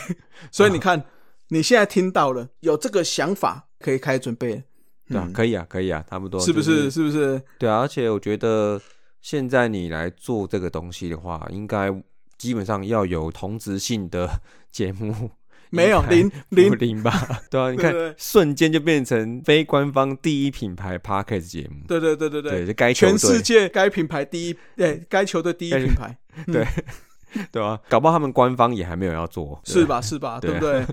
[0.51, 1.03] 所以你看，
[1.49, 4.61] 你现在听到了有这个想法，可以开始准备了。
[5.11, 6.61] 对可以啊，可以啊，差不多，是不？
[6.61, 7.41] 是是不是？
[7.57, 8.79] 对啊，而且我觉得
[9.21, 11.93] 现在你来做这个东西的话，应该
[12.37, 15.31] 基本上要有同质性的节目。
[15.73, 17.13] 没有零零，零吧？
[17.49, 21.85] 对啊，你看瞬间就变成非官方第一品牌 podcast 节目。
[21.87, 26.13] 对对对对对，对，就该球全世界该品牌第一，对 该球队第一品牌，
[26.47, 26.67] 对
[27.53, 29.85] 对啊，搞不好他们官方也还没有要做，是？
[29.85, 30.01] 吧？
[30.01, 30.41] 是吧？
[30.41, 30.85] 对对不对？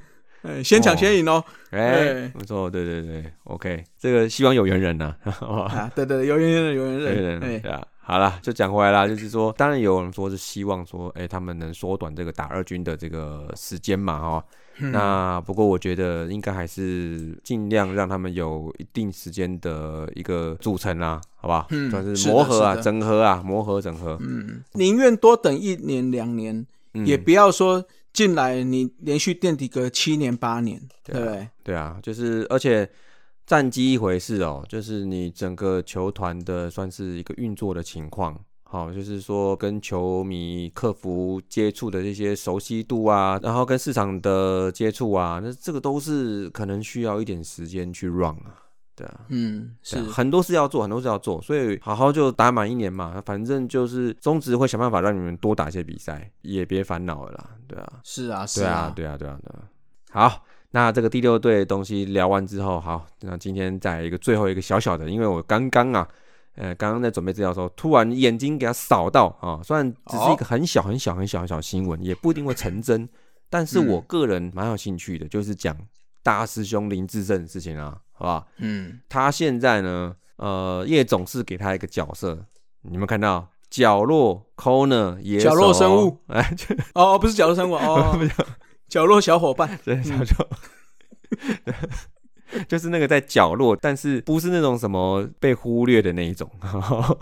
[0.42, 1.42] 哎，先抢先赢哦！
[1.70, 7.86] 哎哎，不错，对对对，OK，这个希望有缘人呐，好 不对对，有缘人，有缘人，人，哎，对啊。
[8.00, 14.44] 好了，就讲回来啦，就是说，当然有人说是希望说，哎、他们能缩短这个打二军的这个时间嘛，哦，
[14.78, 14.90] 嗯。
[14.92, 21.66] 那不过我觉得应该还是尽量让他们有一定时间的一个组成啦，好不好？
[21.68, 27.04] 嗯算是磨合啊、整合啊、磨合整合，嗯，宁愿多等一年两年，嗯。
[27.04, 31.48] 也不要说进来你连续垫底个七年八年，对不对？
[31.62, 32.90] 对啊，就是而且
[33.46, 38.38] 战绩一回事哦，就是你整个球团的算是一个运作的情况。
[38.70, 48.67] 好，就是说跟球迷、客服接触的这些熟悉度啊，然后跟市场的接触啊，那这个都是可能需要一点时间去 run 啊。
[48.98, 50.00] 对啊，嗯，是。
[50.02, 59.62] 很多事要做，很多事要做，所以好好就打满一年嘛，反正就是中职会想办法让你们多打一些比赛，也别烦恼了啦，对啊，是啊，是对啊，对啊，对啊，对啊。
[60.10, 66.08] 好，那这个第六队的东西聊完之后，好，那今天再一个最后一个小小的，因为我刚刚啊，
[66.56, 73.08] 呃，刚刚在准备资料的时候，突然眼睛给它扫到啊，虽然只是一个很小很小很小很小新闻，也不一定会成真，
[73.48, 75.76] 但是我个人蛮有兴趣的，就是讲
[76.22, 77.96] 大师兄林志胜的事情啊。
[78.18, 82.44] 好吧，嗯，他现在呢，呃，叶总是给他一个角色，
[82.82, 83.48] 你们看到？
[83.70, 86.56] 角落 corner 野角落生物，哎，
[86.94, 88.18] 哦，不是角落生物哦，
[88.88, 90.48] 角落小伙伴， 对，角落，
[92.66, 96.50] 就是那个在角落，但是不是那种什么被忽略的那一种，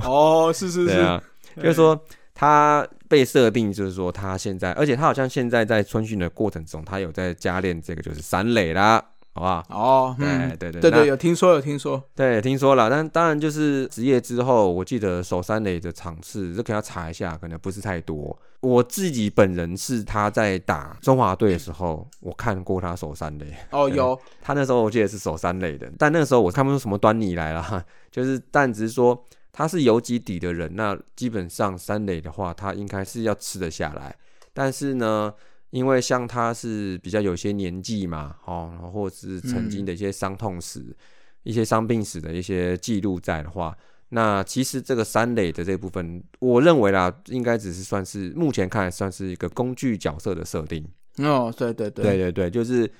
[0.05, 1.21] 哦，是是是，啊，
[1.57, 2.01] 就是说
[2.33, 9.05] 他被设定，就是说他现在，而且他好像现在在春训的过程中，他有在加练这个就是三垒啦。
[9.37, 9.67] 好不好？
[9.69, 12.89] 哦，对对对对对，有听说有听说，对，听说了。
[12.89, 18.35] 但当然就是职业之后，我记得守三垒的场次，这可能要查一下，可能不是太多。
[18.61, 23.55] 我自己本人是他在打中华队的时候，我看过他守三垒。
[23.73, 27.85] 哦，有他那时候我记得是守三垒的，但那个时候我看不出什么端倪来了。
[28.11, 29.23] 就是但只是说
[29.53, 34.17] 他是游击底的人，那基本上三垒的话，他应该是要吃得下来。
[34.55, 35.35] 但是呢？
[35.71, 40.97] 因为像他是比较有些年纪嘛，哦，或者是曾经的一些伤痛史、
[41.43, 43.77] 一些伤病史的一些记录在的话，
[44.11, 50.87] 那其实这个三垒的这部分，我认为啦，应该只是算是目前看来算是一个工具角色的设定。
[51.19, 52.91] 哦，对对对，对对对，就是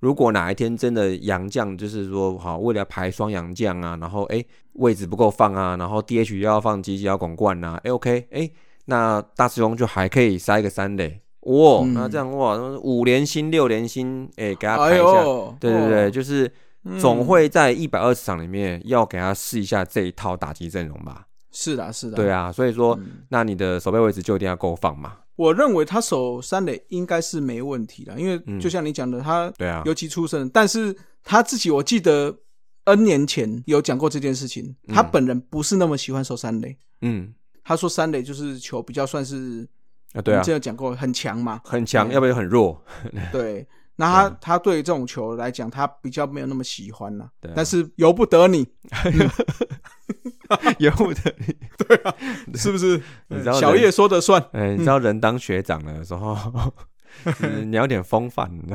[0.00, 8.50] 如果哪一天真的洋将，就是说好为了排双洋将啊，然后哎位置不够放啊，然后 DH 要放机，要拱冠呐，哎 OK，哎
[8.84, 11.20] 那大师兄就还可以塞一个三垒。
[11.42, 15.24] 哇，那这样哇，五连星、六连星，哎，给他排一下，
[15.58, 16.52] 对对对，就是
[17.00, 21.26] 总会在一百二十场里面要给他试一下这一套打击阵容吧？
[21.50, 22.98] 是的，是的，对啊，所以说，
[23.30, 25.16] 那你的守备位置就一定要够放嘛。
[25.36, 32.36] 我认为他守三垒应该是没问题的，因为就像你讲的，他对啊，尤其出身，但是他自己我记得
[32.84, 37.32] N 年前有讲过这件事情，他本人不是那么喜欢守三垒，嗯，
[37.64, 39.66] 他说三垒就是球比较算是。
[40.14, 42.82] 啊，对啊，之前讲过很强嘛，很强，要不要很弱？
[43.30, 47.28] 对，那他他对这种球来讲，他比较没有那么喜欢了。
[47.54, 48.66] 但是由不得你，
[50.78, 52.14] 由不得你，对啊，
[52.54, 53.00] 是不是？
[53.58, 54.44] 小叶说的算。
[54.52, 56.36] 哎，你知道人当学长的时候，
[57.64, 58.74] 你要点风范，你知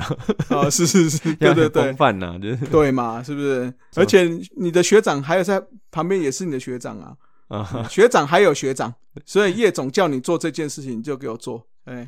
[0.50, 0.58] 道？
[0.58, 3.74] 啊，是是是，对对对，风范呐，就是对嘛，是不是？
[3.95, 4.24] 而且
[4.56, 7.13] 你的学长还有在旁边，也是你的学长啊。
[7.47, 8.93] 啊，学长还有学长，
[9.25, 11.67] 所以叶总叫你做这件事情，你就给我做。
[11.86, 12.05] 哎，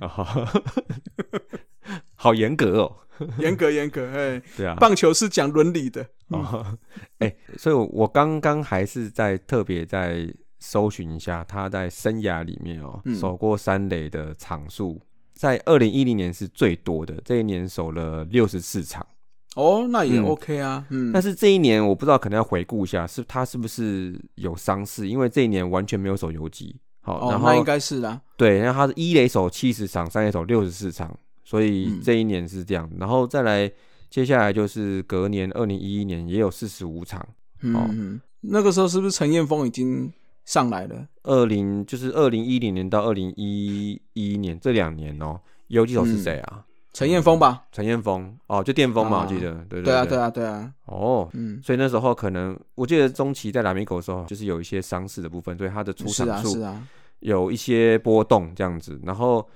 [2.16, 2.96] 好严格哦，
[3.38, 4.08] 严格严格。
[4.08, 6.06] 哎，对啊，棒球是讲伦理的。
[6.30, 6.78] 哦，
[7.20, 10.28] 哎，所以我刚刚还是在特别在
[10.60, 15.00] 搜寻一下他在生涯里面哦守过三垒的场数，
[15.36, 19.06] 在二零一零年是最多的，这一年守了六十四场。
[19.56, 25.08] 哦，那也 OK 啊，嗯，但是这一年我不知道，可能要回顾一下，是他是不是有伤势？
[25.08, 32.88] 因为这一年完全没有守游击，好，然后应该是啦，对，然后他是一垒手七十场，三垒手六十四场，所以这一年是这样。
[33.00, 33.72] 然后再来，
[34.12, 37.28] 接下来就是隔年二零一一年也有四十五场，
[37.62, 40.14] 嗯，那个时候是不是陈彦峰已经
[40.46, 41.08] 上来了？
[41.24, 46.64] 二零就是二零一零年到二零一一年这两年哦，游击手是谁啊？
[46.98, 50.18] 陈彦峰吧，陈彦峰哦，就巅峰嘛，我记得，对对对啊，对。
[50.18, 56.58] 啊，对啊，哦，嗯，所以那时候可能我记得中期在拉米狗的时候，就是有一些伤势的部分，所以他的出场数
[57.20, 59.48] 有一些波动这样子，然后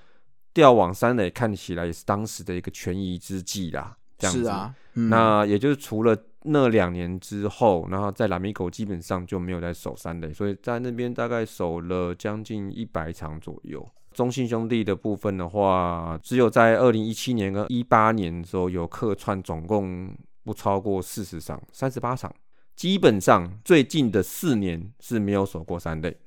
[0.54, 4.48] 调往三垒看起来也是当时的一个权宜之计啦，这样子。
[4.48, 13.84] 啊，那也就是除了那两年之后，然后在拉米狗基本上就没有在守三垒，所以在那边大概守了将近一百场左右。
[14.14, 22.34] 中信兄弟的部分的话，只有在二零一七年跟一八年的时候有客串，总共不超过四十场，三十八场。
[22.76, 26.18] 基本上最近的四年是没有守过三垒，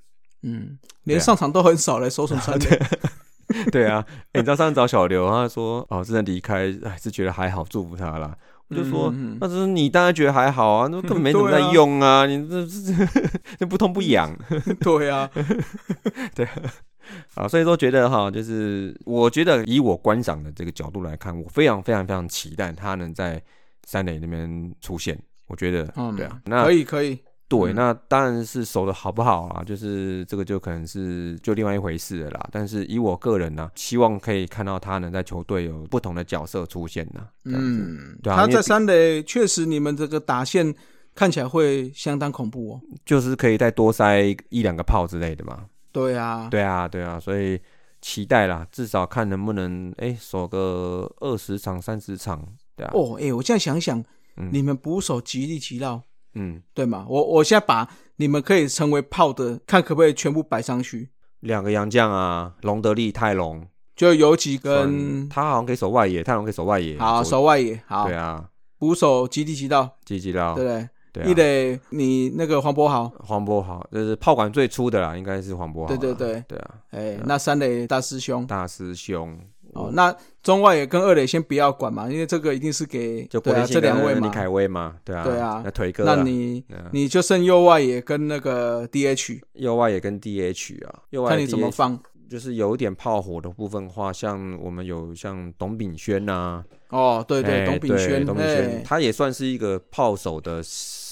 [0.42, 2.81] 嗯，连上场都很少来守什么三垒？
[3.73, 8.37] 对啊，你知道上次找小刘，他说哦，真的离开还是觉得还好，祝福他啦。
[8.68, 13.27] 我就说，那是你当然觉得还好啊， 那根本没怎么在用啊，你这这
[13.59, 14.35] 这不痛不痒。
[14.81, 15.29] 对啊，
[16.35, 16.47] 对。
[16.47, 16.53] 啊，
[17.49, 23.43] 所以说觉得哈，就是我觉得以我观赏的这个角度来看，我非常非常非常期待他能在
[23.87, 25.19] 三垒那边出现。
[25.47, 27.17] 我我觉得，嗯，对啊，那可以可以，
[27.49, 32.49] 对，嗯那当然是守的好不好啊，就是这个就可能是就另外一回事了啦。
[32.51, 37.25] 但是以我个人呢、希望可以看到他能在球队有不同的角色出现呢。
[37.45, 40.75] 嗯，他在对啊他在三垒确实你们这个打线
[41.14, 42.81] 看起来会相当恐怖哦。
[43.07, 45.64] 就是可以再多塞一两个炮之类的嘛。
[45.95, 47.61] 对啊，对啊，对啊，所以
[48.01, 53.99] 期待啦，至少看能不能哎守个二十场、三十场，对啊，哦，哎，我现在想想，
[54.37, 54.51] 嗯。
[54.53, 56.03] 你们捕手吉利吉绕，
[56.35, 57.07] 嗯，对吗？
[57.09, 63.67] 我我现在把你们可以成为炮的，看可不可以全部摆上去，两个洋将啊，隆德利、泰隆。
[63.95, 68.09] 就有几算跟他好像可以守外野，泰隆可以守外野，好守外野，好。
[68.09, 70.89] 对啊，捕手吉利吉绕，基基到对不对？
[71.14, 71.27] 对啊。
[71.27, 75.88] 一垒你那个黄博豪，黄博豪，就是炮管最粗的啦，应该是黄博豪。
[75.88, 76.44] 对对对。
[76.46, 78.46] 对啊，哎，那三垒大师兄。
[78.46, 79.38] 大师兄。
[79.72, 84.20] 哦，那中外也跟二垒先不要管嘛，因为这个一定是给就郭对这两位嘛。
[84.20, 85.62] 李凯威嘛，对啊，对啊。
[85.64, 86.90] 那腿哥那啊，你啊。
[86.92, 91.98] 你就剩右外野跟那个 DH，右外野跟 DH 啊，右外野看你怎么放。
[92.31, 100.62] 就是有一点炮火的部分话，像我们有像董炳轩呐，哦，对对，哎董炳轩，董炳轩，哎，他也算是一个炮手的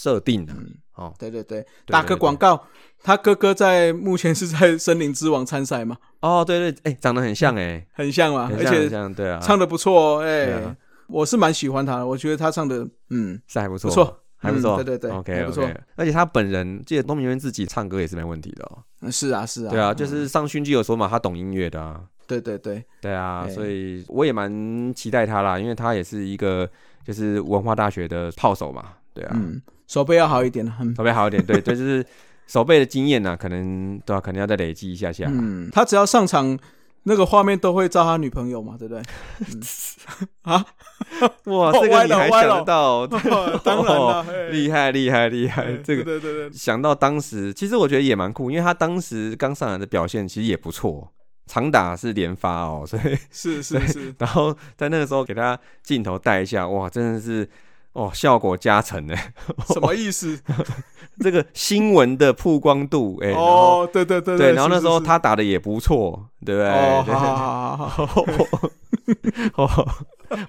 [0.03, 0.57] 设定啊。
[0.95, 2.61] 哦，对对对，打个广告，
[3.03, 10.77] 他哥哥在目前是在 森林之王参赛嘛，哦，对对，哎，长得很像哎，很像嘛，而且像，对啊，唱的不错哦，哎，
[11.09, 14.19] 我是蛮喜欢他的，我觉得他唱的，嗯，是还不错，不错。
[14.37, 15.71] 还不错，嗯对对对，OK 还不错。
[15.95, 19.09] 而且他本人，记得东明渊自己唱歌也是没问题的哦。
[19.09, 19.97] 是啊是啊，对啊，嗯。
[19.97, 22.01] 就是上勋基有说嘛，他懂音乐的啊。
[22.27, 23.51] 对对对，对啊，哎。
[23.51, 26.69] 所以我也蛮期待他啦，因为他也是一个
[27.07, 28.95] 就是文化大学的炮手嘛。
[29.15, 32.05] 对啊，嗯，手背要好一点，嗯手背好一点，对 对，就是
[32.47, 35.27] 手背的经验呢，可能对吧、可能要再累积一下下。
[35.29, 36.59] 嗯，他只要上场。
[37.05, 39.03] 那个画面都会照他女朋友嘛，对不对？
[40.43, 40.65] 啊，
[41.47, 43.05] 哇， 哦这个歪你还想得到？
[43.65, 45.65] 当然厉害厉害厉害！
[45.65, 51.13] 哎这个对对对对，想到当时，其实我觉得也蛮酷，因为他当时刚上来的表现其实也不错，
[51.47, 57.49] 长打是连发哦，所以是是是，然后在那个时候给他镜头带一下，哇，真的是
[57.93, 59.15] 哦，效果加成呢。
[59.69, 60.39] 什么意思？
[61.21, 66.71] 这个新闻的曝光度，哎、哦，对对对对，然后那时候他打的也不错，对不对？
[66.71, 68.25] 哦，对好好好好好，
[69.65, 69.89] 哦，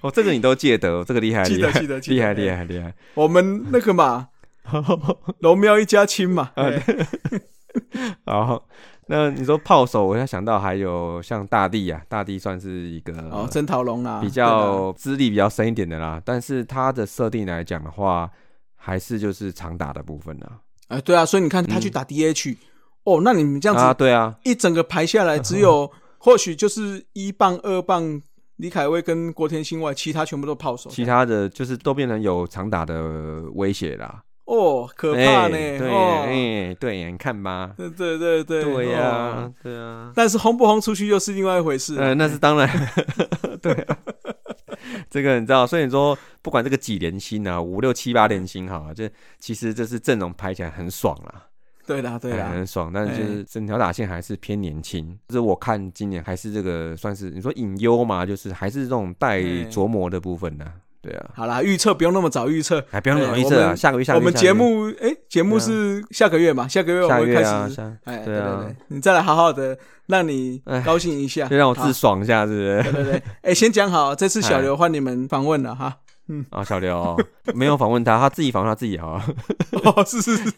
[0.00, 2.94] 哦，这个你都记得，这个厉害，记得厉害记得厉害，厉害，厉害。
[3.12, 4.28] 我们那个嘛，
[5.40, 6.52] 龙喵一家亲嘛，
[8.24, 8.62] 啊后，
[9.08, 18.30] 那你说炮手，我要想到还有像大地啊，大地算是一个哦，真桃龙啦，比较资历比较深一点的啦，但是他的设定来讲的话，
[18.76, 20.46] 还是就是长打的部分啦。
[20.46, 22.56] 吧哎，对啊，所以你看他去打 DH，
[23.04, 28.22] 哦，那你们这样子啊，子对啊，一整个排下来，只有 或许就是一棒、二棒
[28.56, 34.22] 李凯威跟郭天兴外，其他全部都炮手，其他的就是都变成有长打的威胁啦。
[34.46, 35.56] 哦，可怕呢，
[35.88, 42.68] 哦，哎，对，你看吧， 对对对对，对呀哦，对啊，但是轰不轰出去又是另外一回事，呃，那是当然，
[43.62, 43.98] 对啊，
[45.10, 51.46] 这个你知道，所以你说不管这个几连星啊，五六七八连星哈，这其实这是阵容排起来很爽啦，
[51.86, 60.66] 对啦对哎啦，很爽，但是就是整条打线还是偏年轻，就是我看今年还是这个算是你说隐忧嘛，就是还是这种待哎琢磨的部分呢，
[61.04, 68.64] 对啊，好啦，预测不用那么早预测，还不用哎容易测啊，下个月下个月我们节目哎，节目是下个月嘛，下个月我们会开始，哎，对啊。
[68.64, 70.80] 对，你再来好好的，让你哎。
[70.80, 72.82] 高兴一下，就让我好自爽一下，是不是？
[72.84, 74.62] 对对对，哎，先讲好，这次小哎。
[74.62, 76.44] 刘换你们访问了哈，嗯。
[76.48, 77.22] 啊，小刘哦。
[77.54, 79.18] 没有访问他，他自己访问他自己好。
[79.18, 79.24] 了。
[79.84, 80.52] 哦，是是是，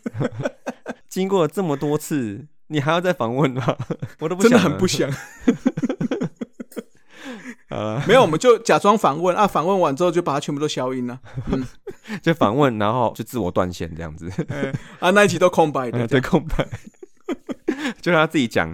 [1.09, 3.77] 经过了这么多次，你还要再访问吗？
[4.21, 5.11] 我都不真的想很不想。
[7.69, 11.19] 啊，没有，我们就假装访问啊，访问完之后就把它全部都消音了。
[12.23, 16.67] 就访问，然后就自我断线这样子， 哎啊，那一集都空白的，对空白，
[18.01, 18.73] 就让他自己讲。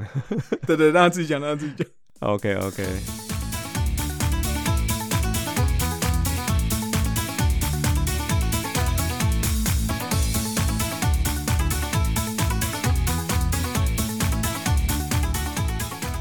[0.66, 1.86] 对对，让他自己讲，让他自己讲。
[2.20, 2.86] OK OK，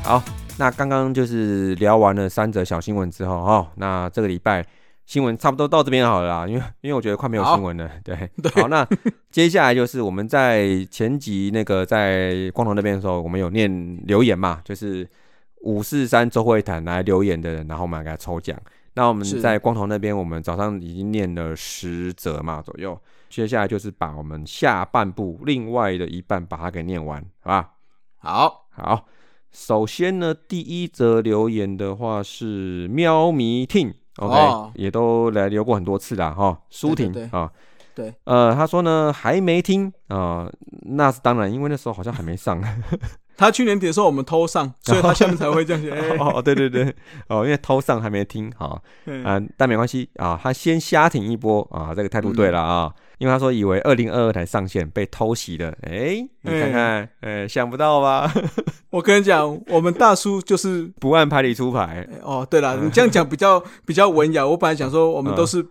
[0.03, 0.23] 好，
[0.61, 4.63] 那刚刚就是聊完了三则小新闻之后，哦，那这个礼拜
[5.07, 8.61] 新闻差不多到这边好了啦，因为因为我觉得快没有新闻了，对，对。
[8.61, 8.87] 好，那
[9.31, 15.09] 接下来就是我们在前集那个在光头那边的时候，我们有念留言嘛，就是
[15.61, 18.55] 五四三周会谈来留言的人，然后我们来给他抽奖。
[18.93, 22.95] 那我们在光头那边，我们早上已经念了十则嘛左右，
[23.29, 27.71] 接下来就是把我们下半部另外的一半把它给念完，好吧？
[28.19, 29.05] 好，好，
[29.51, 36.57] 首先呢，第一则留言的话是喵咪听，OK，、哦也都来留过很多次啦哈。
[36.69, 37.51] 舒婷啊，
[37.93, 40.49] 对，呃，他说呢还没听啊、
[40.83, 42.61] 那是当然，因为那时候好像还没上。
[43.37, 45.89] 他去年底的时候我们偷上， 所以他下面才会这样写。
[45.95, 46.93] 哎哦，对对对，
[47.27, 58.33] 哦，因为偷上还没听，好嗯啊、但没关系啊，他先瞎挺一波啊，这个态度对了啊，因为他说以为二零二二才上线被偷袭了，哎，你看看，哎，想不到吧？
[58.89, 64.43] 我跟你讲，我们大叔就是不按牌理出牌，哎哦，对了， 你这样讲比较比较文雅。
[64.43, 65.63] 我本来想说我们嗯都是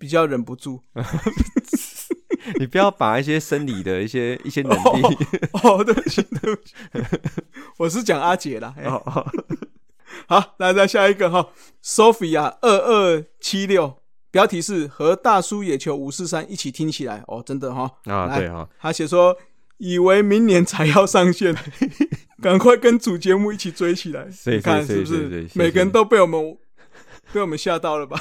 [0.00, 0.80] 比较忍不住。
[2.58, 5.02] 你不要把一些生理的一些一些能力，
[5.62, 6.72] 哦，对不起，对不起，
[7.76, 8.74] 我是讲阿姐啦。
[8.78, 9.26] 哎哦哦
[10.26, 11.50] 好，来再下一个哈
[11.84, 13.98] ，Sophia 二二七六，
[14.30, 17.90] 标题是和大叔野球五四三一起听起来哦，真的哈。
[18.04, 19.36] 啊，对哈，他写说，
[19.78, 21.54] 以为明年才要上线，
[22.42, 24.30] 赶快跟主节目一起追起来。
[24.30, 26.58] 是你看是是不是每个人都被我们
[27.32, 28.20] 被我们吓到了吧？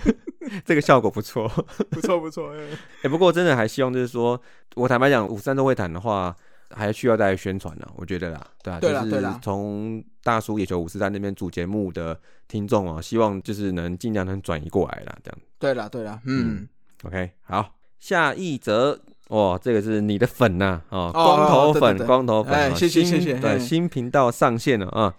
[0.64, 1.48] 这个效果不错。
[1.90, 2.64] 不错不错，哎
[3.02, 4.40] 哎、不过真的还希望就是说，
[4.74, 6.34] 我坦白讲，五三都会谈的话，
[6.74, 7.86] 还需要再宣传呢。
[7.96, 12.18] 我觉得啦，对啊，就是对啦从大叔野球五四三那边主节目的
[12.48, 15.38] 听众啊，希望就是能尽量能转移过来啦，这样。
[15.58, 16.68] 对了对了，嗯
[17.04, 19.00] ，OK，好，下一则。
[19.28, 25.14] 哦，这个是你的粉呐、哦，哦光头粉，光头粉，谢谢谢谢对，新频道上线了啊。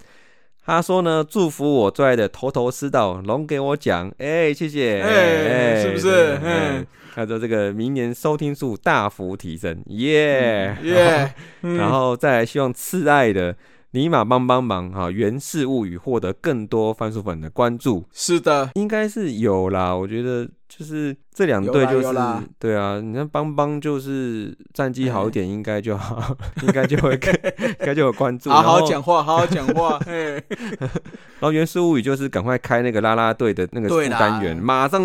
[0.65, 6.03] 他说呢，祝福我最爱的头头是道，龙给我讲，哎、谢谢，哎是不是？
[6.09, 6.85] 对哎哎
[7.15, 13.55] 他说这个明年收听数大幅提升，耶、耶，嗯然后再来希望挚爱的
[13.93, 22.19] 尼玛帮帮忙哈，源氏物语获得更多番薯粉的关注，是的，应该是有啦，我觉得就是这两队就是
[22.57, 25.31] 对啊，你看帮帮就是战绩好一哎。
[25.31, 26.35] 点，应该就好，
[26.65, 27.13] 应该就会
[27.61, 28.49] 应该就有关注。
[28.49, 30.43] 好好，讲话，好好讲话， 哎，
[30.79, 35.03] 然后原氏物语就是赶快开那个啦啦队的那个单元，马上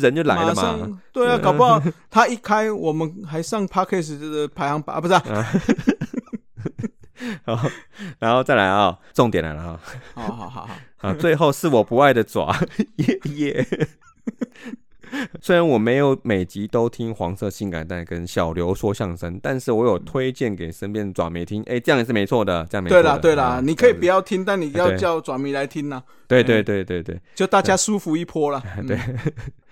[0.00, 1.00] 人就来了嘛。
[1.12, 5.14] 对啊，搞不好他一开，我们还上 Parkes 的排行榜啊，不是
[7.44, 7.70] 啊， 然后
[8.18, 9.80] 然后再来啊，重点来了啊
[10.14, 10.68] 好好好好，
[11.08, 12.54] 啊，最后是我不爱的爪，
[12.96, 13.66] 耶 耶。
[15.40, 23.02] 虽然我没有每集都听黄色性感带跟小刘说相声，但是我有推荐给身边的爪迷听，哎、这样也是没错的，这样没错的。
[23.02, 27.18] 对啦对啦啊，你可以不要听，但你要叫爪迷来听呐，子对对对对对。
[27.36, 28.60] 就大家舒服一波啦。
[28.76, 28.98] 嗯对，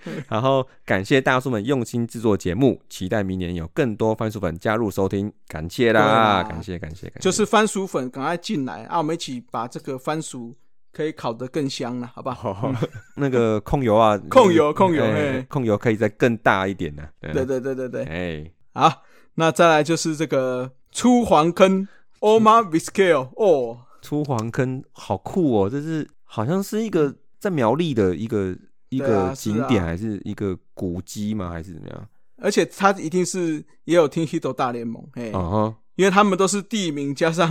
[0.29, 7.21] 然后感谢大叔们用心制作节目，期待明年有更多番薯粉加入收听，感谢啦，感谢感谢感谢。
[7.21, 10.55] 就是番薯粉赶快进来啊，我们一起把这个番薯
[10.93, 12.51] 可以烤得更香了，好不好？
[12.51, 12.75] 哦，
[13.17, 17.03] 那个控油啊， 控油控油哎嘿控油可以再更大一点呢。
[17.21, 19.03] 对对对对对，哎，好，
[19.35, 21.89] 那再来就是这个出黄坑
[22.21, 28.57] Oma Viscale 哦，出黄坑好酷哦，这是好像是一个在苗栗的一个
[28.95, 31.51] 一对个景点，还是一个古迹吗？
[31.51, 32.09] 还是怎么样？
[32.37, 37.49] 而且他一定是也有听 Hito 大联盟，嘿，哦因为他们都是地名加上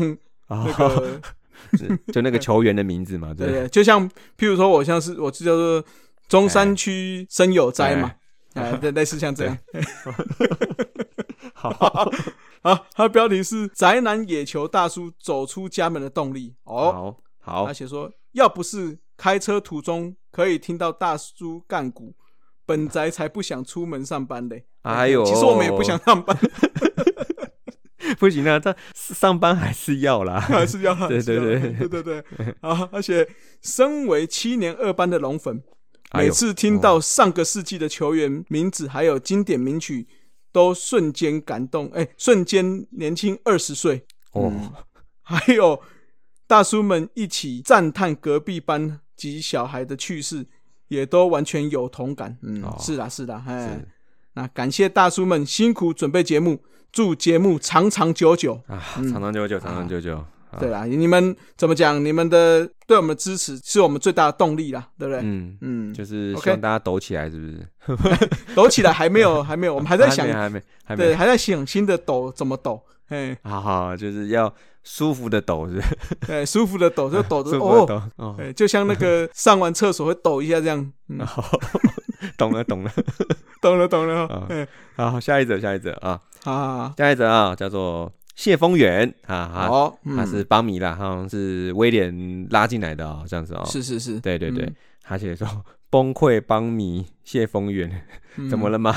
[0.47, 1.21] 哈， 那个，
[1.77, 5.83] 是就那个球员的名字嘛，对就像譬如说我像是我是叫做
[6.27, 8.13] 中山区生有斋嘛，
[8.55, 9.57] 哎，对，类似像这样。
[11.53, 11.69] 好，
[12.61, 16.53] 好，他的标题是“宅男野球大叔走出家门的动力”。
[16.65, 22.15] 哦，好，好他，写说，要不是开车途中可以听到大叔干股，
[22.65, 24.65] 本宅才不想出门上班嘞。
[24.81, 26.35] 哎呦其实我们也不想上班，
[28.17, 30.39] 不行啊，他上班还是要啦。
[30.49, 32.55] 还是要对对对对对对。
[32.61, 33.29] 啊，而且
[33.61, 35.61] 身为七年二班的龙粉，
[36.15, 40.07] 每次听到上个世纪的球员名字还有经典名曲，
[40.51, 44.07] 都瞬间感动，哎、瞬间年轻二十岁。
[44.31, 44.51] 哦，
[45.21, 45.79] 还有
[46.47, 50.45] 大叔们一起赞叹隔壁班及小孩的趣事，
[50.87, 52.37] 也都完全有同感。
[52.41, 53.87] 嗯，哦是啦是啦，哎是，
[54.33, 56.59] 那感谢大叔们辛苦准备节目，
[56.91, 58.59] 祝节目长长久久。
[58.67, 60.17] 啊，长长久久，长长久久。
[60.17, 60.27] 啊
[60.59, 62.05] 对啦，你们怎么讲？
[62.05, 65.19] 你们的对我们的支持是我们最大的动力啦，对不对？
[65.23, 68.29] 嗯，嗯，就是希望大家抖起来，是不是？
[68.55, 74.53] 抖起来还没有，还没有，我们还在想 还没，还没，对，还在想新的抖怎么抖，哎，好好，就是要
[74.83, 75.87] 舒服的抖，是不是？
[76.31, 81.43] 哎，舒服的抖就抖 舒的哦，就像那个 上完厕所会抖一下这样，嗯，好，
[82.37, 82.91] 懂了，懂了。
[83.61, 84.27] 懂了懂了
[84.97, 90.17] 好，下一则，下一则啊，好，下一则啊，叫做谢风源啊，他好，嗯。
[90.17, 93.63] 他是邦迷啦，好像是威廉拉进来的哦，这样子哦。
[93.65, 94.65] 是是是，对对对。
[94.65, 95.47] 嗯，他写说
[95.89, 98.05] 崩溃邦迷谢风源，
[98.35, 98.49] 嗯。
[98.49, 98.93] 怎么了吗？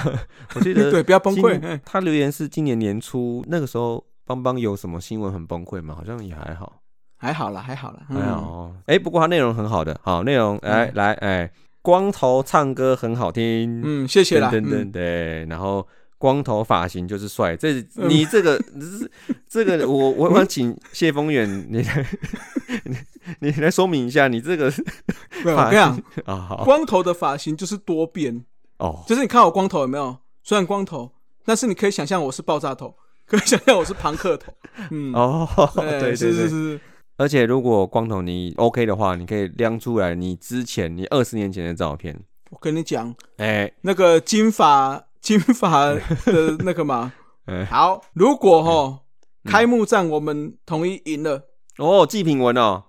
[0.57, 5.95] 我记得对，不要崩溃，他留言是今年年初那个时候，邦邦有什么新闻很崩溃吗？
[5.95, 6.81] 好像也还好，
[7.17, 8.21] 还好啦，还好啦，嗯。
[8.21, 8.77] 还好哦。
[8.87, 10.93] 哎，不过它内容很好的，好内容哎嗯。
[10.95, 14.51] 来，哎，光头唱歌很好听，嗯，谢谢啦。
[14.51, 15.87] 等等对，然后
[16.19, 18.59] 光头发型就是帅，这你这个
[19.49, 22.07] 这这个我我想请谢风远 你来
[22.85, 22.97] 你
[23.39, 24.69] 你来说明一下，你这个
[25.55, 26.03] 发型。
[26.25, 26.65] 啊好。
[26.65, 28.45] 光头的发型就是多变，
[28.79, 29.05] 哦。
[29.07, 30.17] 就是你看我光头有没有？
[30.43, 31.13] 虽然光头，
[31.45, 32.97] 但是你可以想象我是爆炸头，
[33.27, 34.53] 可以想象我是庞克头。
[34.91, 35.49] 嗯，哦，
[35.79, 36.81] 哎对对对，是是是，
[37.17, 42.19] 而且如果光头你 OK 的话，你可以亮出来你之前你二十年前的照片，
[42.51, 46.01] 我跟你讲，哎那个金发金发的
[46.65, 47.13] 那个嘛，
[47.47, 47.65] 哎。
[47.65, 49.01] 好，如果哈
[49.45, 51.43] 嗯开幕战我们统一赢了，
[51.79, 52.83] 哦，季品文哦，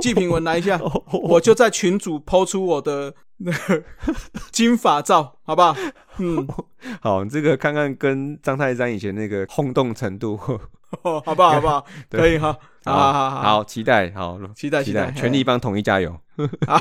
[0.00, 3.14] 季品文来一下， 哦我就在群主抛出我的那个
[4.52, 5.76] 金发照，好不好？
[6.18, 6.46] 嗯，
[7.02, 10.38] 好，这个看看跟张泰山以前那个轰动程度，
[11.02, 11.52] 哦，好不好？
[11.52, 11.84] 好不好？
[12.08, 12.20] 对。
[12.20, 16.18] 可以哈，好好好好，好，期待，好，期待，期待，全力帮统一加油。
[16.66, 16.76] 好。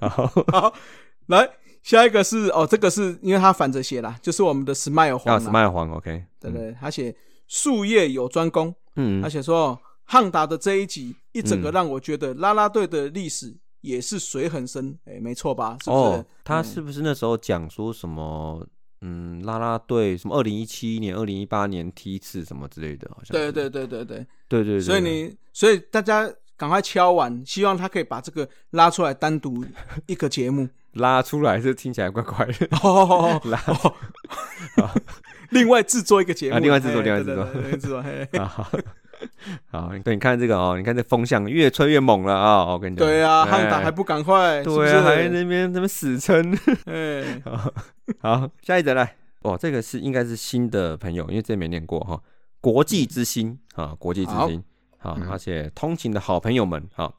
[0.00, 0.72] 好，好，
[1.26, 1.48] 来
[1.82, 7.14] 下一个是哦，这个是因为他反着写啦，就是我们的 Smile 黄要啦 smile 黄，OK，对对，他写
[7.48, 11.72] 术业有专攻，嗯他写说汉达的这一集一整个嗯。
[11.72, 15.76] 让我觉得啦啦队的历史也是水很深，哎，没错吧？
[15.82, 16.02] 是不是？
[16.02, 18.66] 哦，他嗯是不是那时候讲说什么？
[19.02, 20.34] 嗯，啦啦队什么？
[20.36, 29.64] 二零一七年、二零一八年梯次什么之类的，好像对对对对对，对对对，所以你所以大家赶快敲完，希望他可以把这个拉出来单独
[30.06, 30.68] 一个节目。
[30.96, 33.94] 拉出来是听起来怪怪的，哦，拉哦
[35.50, 38.22] 另外制作一个节目，啊另外制作另外制作另外制作，嘿。
[38.38, 38.70] 啊
[39.70, 42.66] 好， 好，对，你看这个哦，你看这风向越吹越猛了啊！
[42.72, 44.62] 我跟你讲，对啊，哎汉达还不赶快？
[44.62, 46.56] 对啊，是是还在那边那边死撑。
[46.86, 47.42] 哎，
[48.20, 52.20] 好，下一则来，哦，这个是应该是新的朋友，因为这没念过哈。
[52.60, 54.62] 国际之星啊，国际之星，
[54.98, 57.16] 好，嗯而且通勤的好朋友们，好，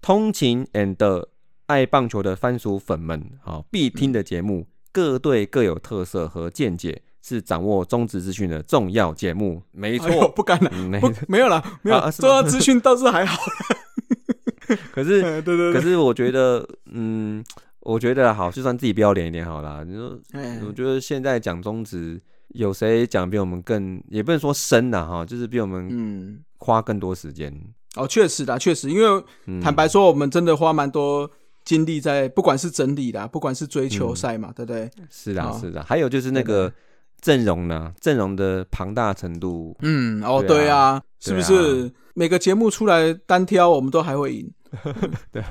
[0.00, 1.26] 通勤 and
[1.66, 9.62] 爱棒球的番薯粉们，好，必听的节目，各队各有特色和见解，是掌握中职资讯的重要节目。
[9.72, 13.40] 没错，不敢了，嗯， 没不没有了， 没有啊重要资讯倒是还好。
[14.92, 17.42] 可是哎对对对，可是我觉得，嗯，
[17.80, 19.82] 我觉得好，就算自己不要脸一点好啦。
[19.86, 27.52] 你说，哎我觉得现在讲中职，有谁讲比我们更，也不能说深呐哈，就是比我们嗯，花更多时间。
[27.96, 31.28] 哦，确实的，确实，因为嗯坦白说，我们真的花蛮多
[31.64, 34.90] 精力在，不管是整理啦，不管是追嗯球赛嘛，对不对？
[35.10, 36.70] 是的，哦是的，还有就是那个
[37.20, 41.92] 阵容呢，阵容的庞大程度，嗯，哦，对啊是不对是？
[42.14, 44.50] 每个节目出来单挑，我们都还会赢。
[45.32, 45.42] 对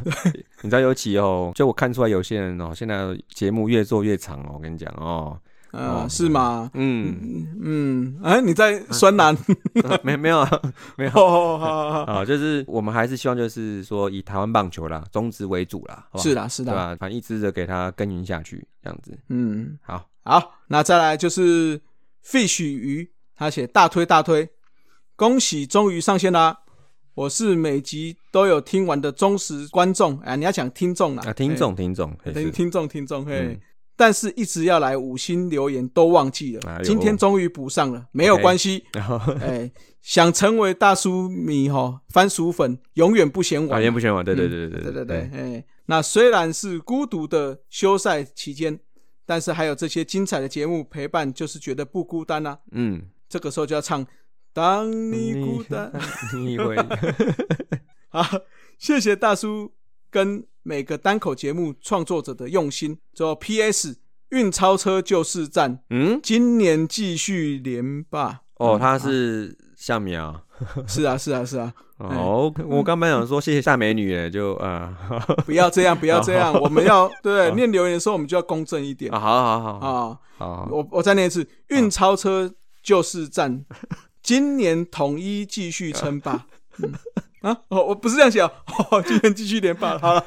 [0.61, 5.35] 你知道，尤其哦，就我看出来有些人哦，现在节目越做越长哦，我跟你讲哦，
[5.71, 6.69] 呃，哦是吗？
[6.75, 9.35] 嗯，嗯嗯，哎，你在酸男？
[10.03, 10.61] 没没有啊，
[10.97, 11.11] 没有。
[12.05, 16.95] 啊，就是我们还是希望，就是说以台湾棒球啦，中职为主啦，是啦是啦，对吧？
[16.99, 19.17] 反正一直的给它耕耘下去，这样子。
[19.29, 21.79] 嗯，好，好，那再来就是
[22.21, 24.49] fish 鱼，他写大推大推，
[25.15, 26.59] 恭喜终于上线啦！
[27.13, 33.37] 我是每集都有听完的忠实观众，啊，你要讲听众啦，啊，听众，听众，听听众，听众，嘿。
[33.37, 33.59] 嗯，
[33.95, 38.83] 但是一直要来五星留言都忘记了，哎今天终于补上了，没有关系，
[39.39, 39.71] 哎，
[40.03, 48.77] 想成为大叔迷哈，番薯粉永远不嫌晚，永远，不嫌我，对对对对对对对，哎，那虽然是孤独的休赛期间，
[49.27, 52.57] 但是还有这些精彩的节目陪伴，就是觉得不孤单啊。
[52.71, 54.03] 嗯，这个时候就要唱
[54.53, 55.91] 《当你孤单》
[56.37, 56.75] 你会
[58.07, 58.23] 好，
[58.79, 59.73] 谢谢大叔
[60.09, 62.97] 跟每个单口节目创作者的用心。
[63.13, 63.97] 最后 P.S.
[64.29, 68.43] 运钞车就是赞，嗯，今年继续连霸。
[68.55, 70.41] 哦，嗯他是夏苗。
[70.87, 74.95] 是啊是啊是啊，哦，我刚本想说谢谢夏美女诶，就啊，
[75.45, 79.11] 不要这样不要这样，我们要对念留言的时候我们就要公正一点。
[79.11, 79.87] 啊，好好好好。
[79.87, 80.19] 啊。
[80.37, 83.65] 好，我我再念一次，运钞车就是战，
[84.21, 86.45] 今年统一继续称霸。
[86.83, 86.93] 嗯。
[87.41, 88.51] 啊，哦，我不是这样写哦，
[88.91, 89.97] 哦今年继续连霸。
[89.97, 90.23] 好了，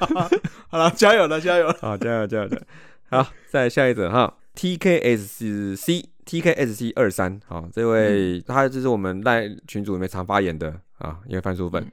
[0.68, 1.76] 好了，加油了，加油了。
[1.80, 2.62] 好，加油加油加油！
[3.10, 11.90] 好，再来下一则哈，TKSC TKSC 二三，好，这位、他就是我们赖群组里面常发言的啊，因为番薯粉，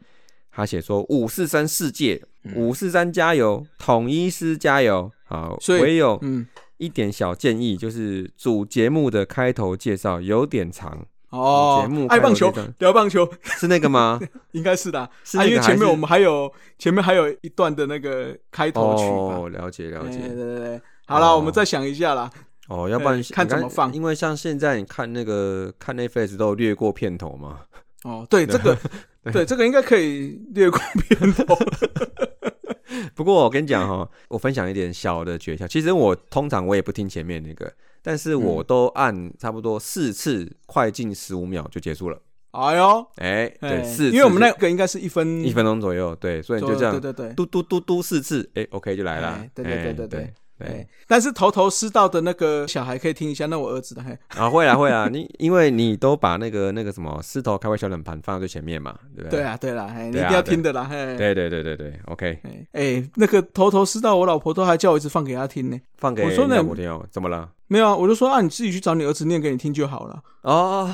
[0.52, 2.22] 他写说五四三世界，
[2.56, 6.48] 五四三加油，统一师加油，好，所以唯有嗯，
[6.78, 14.20] 一点小建议，就是主节目的开头介绍有点长，哦节目，爱棒球聊棒球，是那个吗？
[14.52, 19.04] 应该是的啊，是因为前面我们还有前面还有一段的那个开头曲。
[19.04, 20.20] 哦，了解了哎解。
[20.20, 22.30] 对对对，好了，哦我们再想一下啦。
[22.68, 27.62] 哦，要不然哎看怎么放因为像现在你看那个看 Netflix 都有略过片头嘛。
[28.08, 28.78] 哦，对，这个
[29.34, 30.80] 对这个应该可以略过
[31.10, 31.56] 片头。
[33.14, 35.68] 不过我跟你讲哈，我分享一点小的诀窍。
[35.68, 42.18] 其实我通常我也不听前面那个，但是我都按差不多四次，快进十五秒就结束了。
[42.52, 49.50] 哎呦，哎，对，哎四，因为我们那个应该是一分一分钟左右，对，所以你就这样对对对，嘟嘟嘟嘟四次，哎，OK 就来了哎。
[49.54, 59.40] 对对对哎对对对哎，但是头头是道的那个小孩可以听一下，那我儿子的嘿，啊，会啊会啊， 你因为你都把那个那个什么狮头开胃小冷盘放在最前面嘛，对不对？
[59.40, 65.80] 对啊对啦，嘿，你一定要听的啦，嘿，对对对对对，OK，哎哎，那个头头是道，我老婆都还叫我一直放给她听呢。
[65.98, 67.50] 放给我说那你老婆听哦，怎么了？
[67.68, 70.22] 没有啊，我就说啊，你自己去找你儿子念给你听就好了。
[70.42, 70.94] 哦，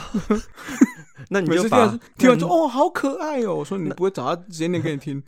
[1.30, 1.88] 那你就把
[2.18, 3.56] 听完说哦，好可爱哦。
[3.56, 5.22] 我说你不会找他直接念给你听，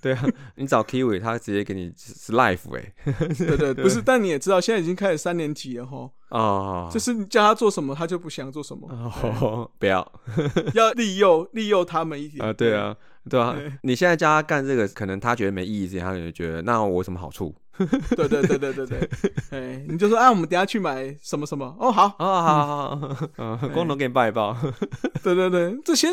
[0.00, 0.24] 对啊，
[0.56, 2.92] 你找 Kiwi，他直接给你是 life 哎，
[3.38, 4.00] 对对，不是。
[4.00, 10.12] 但你也知道，现在已经开始三年级了哈，哦，就是你叫他做什么，他就不想做什么，哦，不要
[10.74, 12.96] 要利诱利诱他们一点啊，对，啊，
[13.28, 17.54] 对啊对，你现在叫他干这个，可能他觉得没意义，他可能觉得那我有什么好处？
[18.14, 19.08] 对对对对对对，
[19.50, 24.54] 哎，你就说啊，我们等下去买什么什么，哦好，啊，好好好，嗯，光头给你抱一抱，
[25.22, 26.08] 对对对，这些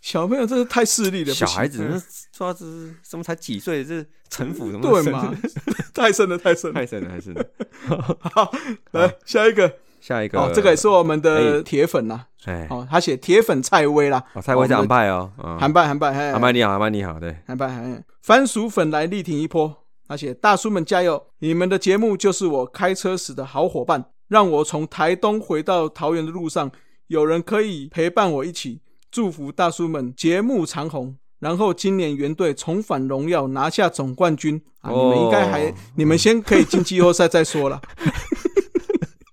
[0.00, 2.00] 小朋友真是太势利了，小孩子那
[2.36, 5.34] 说这是什么才几岁，这城府怎么对嘛，
[5.92, 6.80] 太深了太深了。
[6.80, 7.44] 太深了，太深了。
[8.20, 8.50] 好，
[8.92, 9.70] 来下一个，
[10.00, 11.62] 下一个，哦，这个也是我们的哎。
[11.62, 15.58] 铁粉呐，哎，哦，他写铁粉蔡威啦，哦，蔡威韩派哦，嗯。
[15.58, 21.26] 韩拜韩拜，嘿韩派你好，韩派你好，对，韩拜韩番薯粉来力挺一波，他写大叔们加油！
[21.40, 26.70] 你们的节目就是我开车时的好伙伴，让我从台东回到桃园的路上，
[27.08, 28.80] 有人可以陪伴我一起。
[29.10, 34.90] 祝福大叔们节目长虹，然后今年原队重返荣耀，拿下总冠军啊！
[34.90, 37.80] 你们应该还，哦你们先可以进季后赛再说了。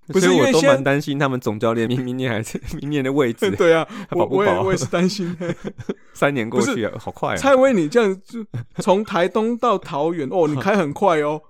[0.07, 5.35] 不是我都蛮担心他们总教练明明年还是 明年的位置， 对啊，我我也我也是担心。
[6.13, 7.35] 三年过去了，好快啊！
[7.35, 8.43] 蔡威，你这样就
[8.77, 11.41] 从台东到桃园哦，你开很快哦。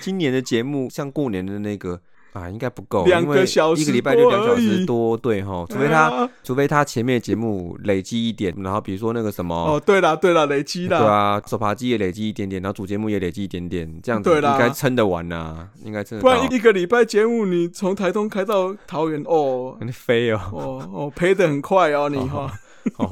[0.00, 2.00] 今年的节目像过年的那个
[2.36, 9.54] 啊，应该不够，两因为个小时一个礼拜就两小时多，对哈，除非他啊除非他前面节目累积一点，然后比如说那个什么。
[9.56, 10.98] 哦，对了对了，累积啦。
[10.98, 16.38] 对啊，手扒鸡也累积一点点，然后主节目也累积一点点，这样子应该撑得完呐、应该撑得不然。
[16.44, 22.40] 一一个礼拜节目，你从台东开到桃园，哦 你飞哦，哦哦，赔的很快哦，你 哈。
[22.40, 22.50] 哦，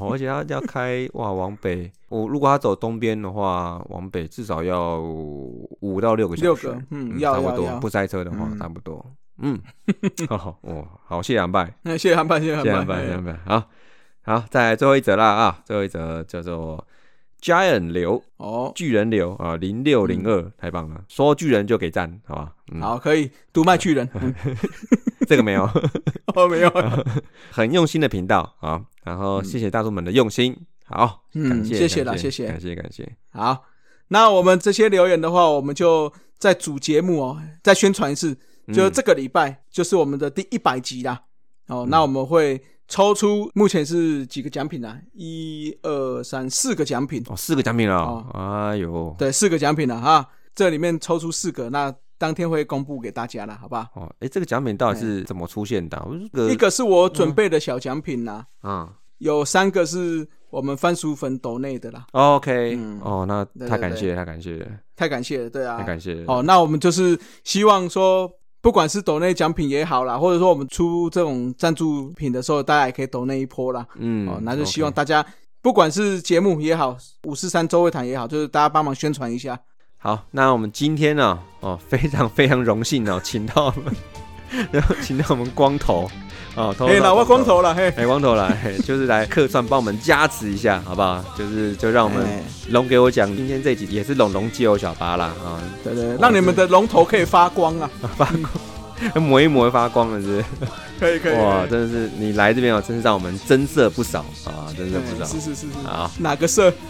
[0.09, 9.05] 而且他要开哇往北，我如果他走东边的话，往北至少要五到六个小时，六个嗯要差不多，不塞车的话，嗯差不多，
[9.39, 9.59] 嗯，
[10.29, 13.01] 好，哦，好，谢谢安拜，那谢谢安拜，谢谢谢谢韩拜。
[13.01, 13.63] 谢谢哎杨拜，好，
[14.23, 16.85] 好，再来最后一则啦啊，最后一则叫做
[17.45, 24.09] Giant 流哦，巨人流啊，零六零二，太棒了，说巨人就给赞，好吧，嗯，好，可以独卖巨人。
[24.15, 24.33] 嗯
[25.29, 25.63] 这个没有。
[26.33, 26.71] 哦，没有。
[27.51, 32.47] 很用心的频道啊，然后谢谢大叔们的用心，好，嗯感谢，谢谢啦谢谢。
[32.47, 33.63] 感谢，感谢，好，
[34.07, 38.33] 那我们这些留言的话，我们就在主节目哦，再宣传一次，
[38.73, 38.91] 就嗯。
[38.91, 41.21] 这个礼拜就是我们的第一百集啦。
[41.67, 44.99] 哦，那我们会抽出目前是几个奖品啊？
[45.13, 50.27] 一二三四个奖品，哦，四个奖品了哦，哎呦，对，四个奖品了哈。
[50.53, 53.89] 这里面抽出四个，那当天会公布给大家了，好吧？
[53.95, 56.01] 哦，哎，这个奖品到底是怎么出现的
[56.49, 62.99] 一个是我准备的小奖品啦，啊有三个是我们番薯粉斗内的啦，，OK，嗯。
[63.01, 64.65] 哦，那太感谢，太感谢，
[64.95, 68.29] 太感谢了，对啊，太感谢了，哦，那我们就是希望说，
[68.65, 73.85] 不管是抖内奖品也好啦，或者说我们出这种赞助品的时候，大家也可以抖那一波啦。
[73.99, 75.23] 嗯，哦，那就希望大家
[75.61, 79.55] 不管是节目也好，五四三周会谈也好，就是大家帮忙宣传一下。
[79.97, 83.93] 好，那我们今天呢，哦，非常非常荣幸哦，请到我们，
[84.71, 86.09] 然后请到我们光头，
[86.55, 87.61] 哦，头嘿，发老外光，头。
[87.61, 91.23] 了，嘿，哎，光头了，嘿就是来客串帮我们加持一下，好不好？
[91.37, 97.89] 就是就让我们哎龙给我讲，今天这一集也是龙龙借我小巴啦，啊，对对，让你们的龙头可以发光啊！
[98.17, 100.45] 发光，磨一磨会发光了，是不是？
[100.97, 105.25] 可以可以，哇，真的是你来这边哦，真是让我们增色不少啊，增色不少。
[105.25, 105.41] 哎是。
[105.41, 106.71] 是是是，好，哪个色？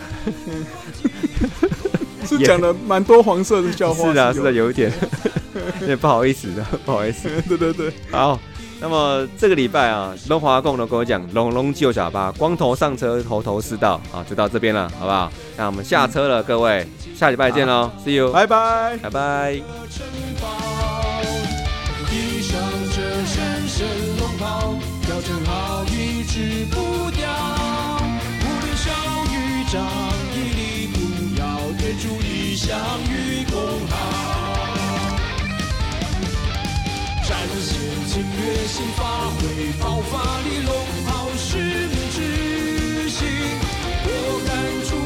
[2.27, 4.91] 是讲了蛮多黄色的笑话，是的，是的，有，有一点，
[5.81, 7.29] 有点不好意思的， 不好意思。
[7.47, 8.39] 对对对，好，
[8.79, 15.31] 那么这个礼拜啊，龙华共都跟我讲，龙龙救小巴，光头上车，头头是道啊，就到这边了，好不好？
[15.57, 18.97] 那我们下车了，各位，下礼拜见喽，See you，拜拜。
[19.01, 19.55] 拜拜。
[19.89, 20.05] 城
[20.41, 21.11] 堡，
[22.09, 22.59] 披上
[22.93, 23.87] 这神圣
[24.19, 24.75] 龙袍，
[25.09, 27.29] 要正好一直不掉。
[28.41, 28.91] 无论小
[29.31, 29.81] 与长，
[30.33, 31.45] 屹立不摇，
[31.77, 32.77] 天主理想
[33.09, 34.54] 与共好。
[37.65, 37.73] 前
[38.05, 39.01] 进，决心发
[39.31, 39.41] 挥
[39.79, 40.71] 爆发力，龙
[41.07, 43.25] 袍使命执行，
[44.05, 44.09] 我
[44.45, 44.49] 敢
[44.87, 45.04] 出。